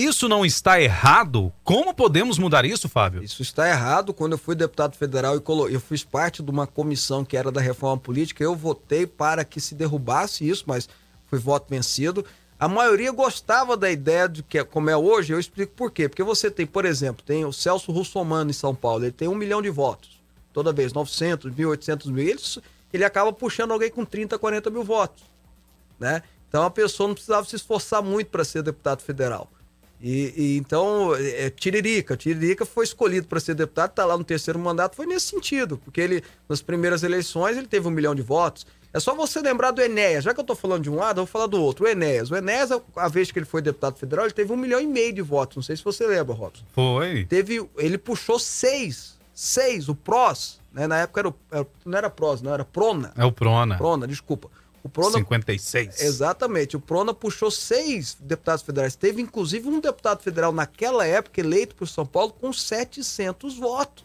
[0.00, 1.52] Isso não está errado?
[1.62, 3.22] Como podemos mudar isso, Fábio?
[3.22, 4.14] Isso está errado.
[4.14, 7.60] Quando eu fui deputado federal e eu fiz parte de uma comissão que era da
[7.60, 10.88] reforma política, eu votei para que se derrubasse isso, mas
[11.26, 12.24] foi voto vencido.
[12.58, 16.08] A maioria gostava da ideia de que como é hoje, eu explico por quê.
[16.08, 19.34] Porque você tem, por exemplo, tem o Celso Russomano em São Paulo, ele tem um
[19.34, 20.18] milhão de votos.
[20.50, 22.26] Toda vez, 900, 1.800 mil.
[22.26, 22.40] Ele,
[22.90, 25.22] ele acaba puxando alguém com 30, 40 mil votos.
[25.98, 26.22] Né?
[26.48, 29.46] Então a pessoa não precisava se esforçar muito para ser deputado federal.
[30.02, 32.16] E, e então, é, Tiririca.
[32.16, 36.00] Tiririca foi escolhido para ser deputado, está lá no terceiro mandato, foi nesse sentido, porque
[36.00, 38.66] ele, nas primeiras eleições, ele teve um milhão de votos.
[38.92, 40.24] É só você lembrar do Enéas.
[40.24, 41.84] Já que eu tô falando de um lado, eu vou falar do outro.
[41.84, 42.30] O Enéas.
[42.30, 45.12] O Enéas, a vez que ele foi deputado federal, ele teve um milhão e meio
[45.12, 45.56] de votos.
[45.56, 46.64] Não sei se você lembra, Robson.
[46.72, 47.24] Foi.
[47.26, 49.16] Teve, ele puxou seis.
[49.32, 49.88] Seis.
[49.88, 50.88] O PROS, né?
[50.88, 53.12] Na época era, o, era, não era PROS, não, era Prona.
[53.16, 53.76] É o Prona.
[53.76, 54.50] Prona, desculpa.
[54.82, 56.00] O Prona, 56.
[56.00, 56.76] Exatamente.
[56.76, 58.96] O Prona puxou seis deputados federais.
[58.96, 64.04] Teve, inclusive, um deputado federal naquela época eleito por São Paulo com 700 votos.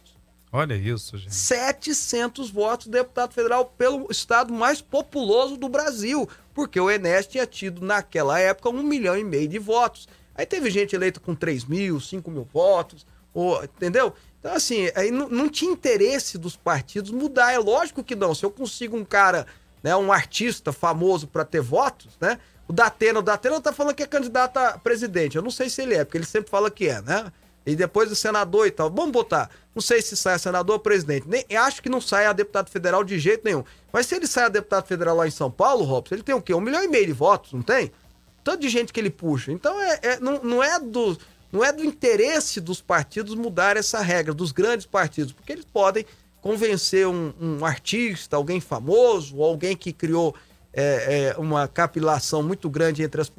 [0.52, 1.36] Olha isso, gente.
[1.36, 7.84] 700 votos deputado federal pelo estado mais populoso do Brasil, porque o Enes tinha tido
[7.84, 10.08] naquela época um milhão e meio de votos.
[10.34, 14.14] Aí teve gente eleita com 3 mil, 5 mil votos, ou, entendeu?
[14.40, 17.52] Então, assim, aí não, não tinha interesse dos partidos mudar.
[17.52, 18.34] É lógico que não.
[18.34, 19.46] Se eu consigo um cara,
[19.86, 22.40] né, um artista famoso para ter votos, né?
[22.68, 25.36] O Datena, o Datena tá falando que é candidato a presidente.
[25.36, 27.32] Eu não sei se ele é, porque ele sempre fala que é, né?
[27.64, 28.90] E depois o senador e tal.
[28.90, 29.48] Vamos botar.
[29.76, 31.28] Não sei se sai senador ou presidente.
[31.28, 33.64] Nem, acho que não sai a deputado federal de jeito nenhum.
[33.94, 36.42] Mas se ele sai a deputado federal lá em São Paulo, Robson, ele tem o
[36.42, 36.56] quê?
[36.56, 37.92] Um milhão e meio de votos, não tem?
[38.44, 39.52] Tanto de gente que ele puxa.
[39.52, 41.16] Então é, é não, não, é do,
[41.52, 46.08] não é do interesse dos partidos mudar essa regra, dos grandes partidos, porque eles podem
[46.46, 50.36] convencer um, um artista, alguém famoso, alguém que criou
[50.72, 53.32] é, é, uma capilação muito grande entre, as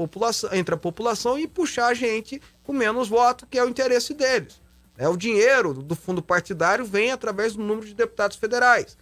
[0.51, 4.61] entre a população e puxar a gente com menos votos, que é o interesse deles.
[4.99, 8.99] É, o dinheiro do fundo partidário vem através do número de deputados federais.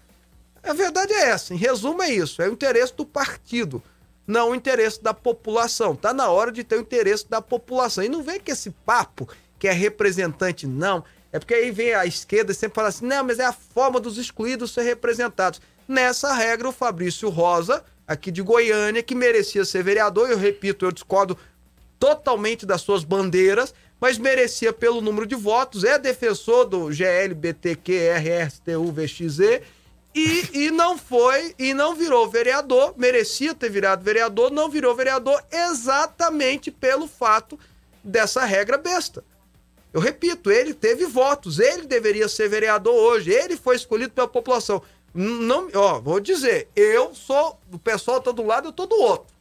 [0.62, 3.82] A verdade é essa, em resumo é isso, é o interesse do partido,
[4.26, 5.96] não o interesse da população.
[5.96, 8.04] Tá na hora de ter o interesse da população.
[8.04, 9.26] E não vem que esse papo
[9.58, 11.02] que é representante, não.
[11.34, 13.98] É porque aí vem a esquerda e sempre fala assim, não, mas é a forma
[13.98, 15.60] dos excluídos ser representados.
[15.88, 20.30] Nessa regra, o Fabrício Rosa aqui de Goiânia, que merecia ser vereador.
[20.30, 21.36] Eu repito, eu discordo
[21.98, 25.82] totalmente das suas bandeiras, mas merecia pelo número de votos.
[25.82, 29.40] É defensor do GLBTQRSTUVXZ
[30.14, 32.94] e, e não foi, e não virou vereador.
[32.96, 37.58] Merecia ter virado vereador, não virou vereador exatamente pelo fato
[38.04, 39.24] dessa regra besta.
[39.94, 44.82] Eu repito, ele teve votos, ele deveria ser vereador hoje, ele foi escolhido pela população.
[45.14, 47.60] Não, ó, vou dizer, eu sou.
[47.72, 49.32] O pessoal tá do lado, eu tô do outro.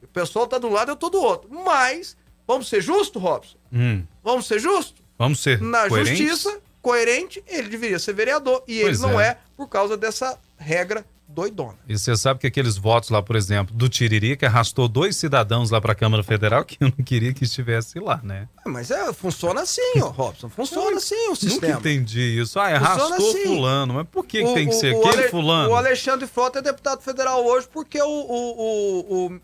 [0.00, 1.50] O pessoal tá do lado, eu tô do outro.
[1.50, 2.16] Mas,
[2.46, 3.56] vamos ser justos, Robson?
[3.72, 4.04] Hum.
[4.22, 5.02] Vamos ser justos?
[5.18, 5.60] Vamos ser.
[5.60, 6.18] Na coerentes?
[6.18, 8.62] justiça, coerente, ele deveria ser vereador.
[8.68, 9.30] E Pois ele não é.
[9.30, 11.74] é por causa dessa regra doidona.
[11.88, 15.80] E você sabe que aqueles votos lá, por exemplo, do Tiririca arrastou dois cidadãos lá
[15.80, 18.48] para a Câmara Federal que eu não queria que estivesse lá, né?
[18.64, 20.48] Ah, Mas é, funciona assim, ó, Robson.
[20.48, 21.78] Funciona assim o Nunca sistema.
[21.78, 22.58] entendi isso.
[22.60, 23.44] Ah, arrastou assim.
[23.44, 23.94] fulano.
[23.94, 25.70] Mas por que, que O- tem que o- ser o aquele Ale- fulano?
[25.70, 29.40] O Alexandre Frota é deputado federal hoje porque o, o,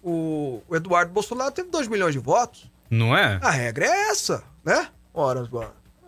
[0.69, 2.71] o, Eduardo Bolsonaro teve 2 milhões de votos.
[2.89, 3.39] Não é?
[3.43, 4.89] A regra é essa, né?
[5.13, 5.49] Ora.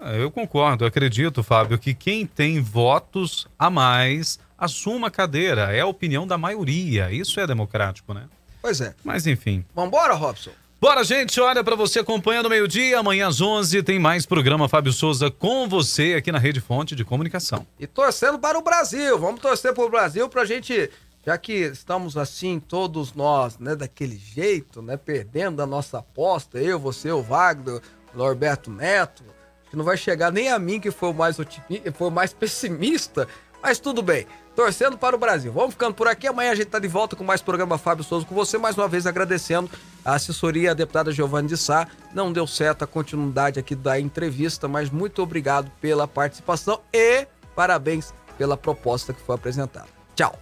[0.01, 5.75] Ah, Eu concordo, eu acredito, Fábio, que quem tem votos a mais assuma a cadeira.
[5.75, 7.11] É a opinião da maioria.
[7.11, 8.29] Isso é democrático, né?
[8.61, 8.95] Pois é.
[9.03, 9.65] Mas enfim.
[9.75, 10.53] Vambora, Robson?
[10.81, 11.41] Bora, gente.
[11.41, 16.15] Olha, para você acompanhando meio-dia, amanhã às 11 tem mais programa Fábio Souza com você
[16.15, 17.67] aqui na Rede Fonte de Comunicação.
[17.79, 19.19] E torcendo para o Brasil.
[19.19, 20.89] Vamos torcer para o Brasil pra gente,
[21.27, 26.79] já que estamos assim, todos nós, né, daquele jeito, né, perdendo a nossa aposta, eu,
[26.79, 27.81] você, o Wagner,
[28.15, 29.25] o Norberto Neto,
[29.71, 32.33] que não vai chegar nem a mim, que foi o mais otimista, foi o mais
[32.33, 33.27] pessimista,
[33.63, 34.27] mas tudo bem.
[34.55, 35.51] Torcendo para o Brasil.
[35.51, 36.27] Vamos ficando por aqui.
[36.27, 38.59] Amanhã a gente tá de volta com mais programa Fábio Souza com você.
[38.59, 39.71] Mais uma vez agradecendo
[40.05, 41.87] a assessoria, a deputada Giovanni de Sá.
[42.13, 48.13] Não deu certo a continuidade aqui da entrevista, mas muito obrigado pela participação e parabéns
[48.37, 49.89] pela proposta que foi apresentada.
[50.15, 50.39] Tchau.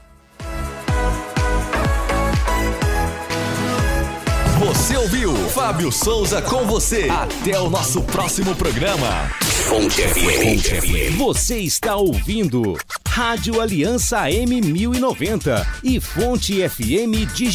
[4.58, 7.08] Você ouviu Fábio Souza com você.
[7.08, 9.08] Até o nosso próximo programa.
[9.70, 11.16] Fonte FM.
[11.16, 17.50] Você está ouvindo Rádio Aliança M1090 e Fonte FM Digital.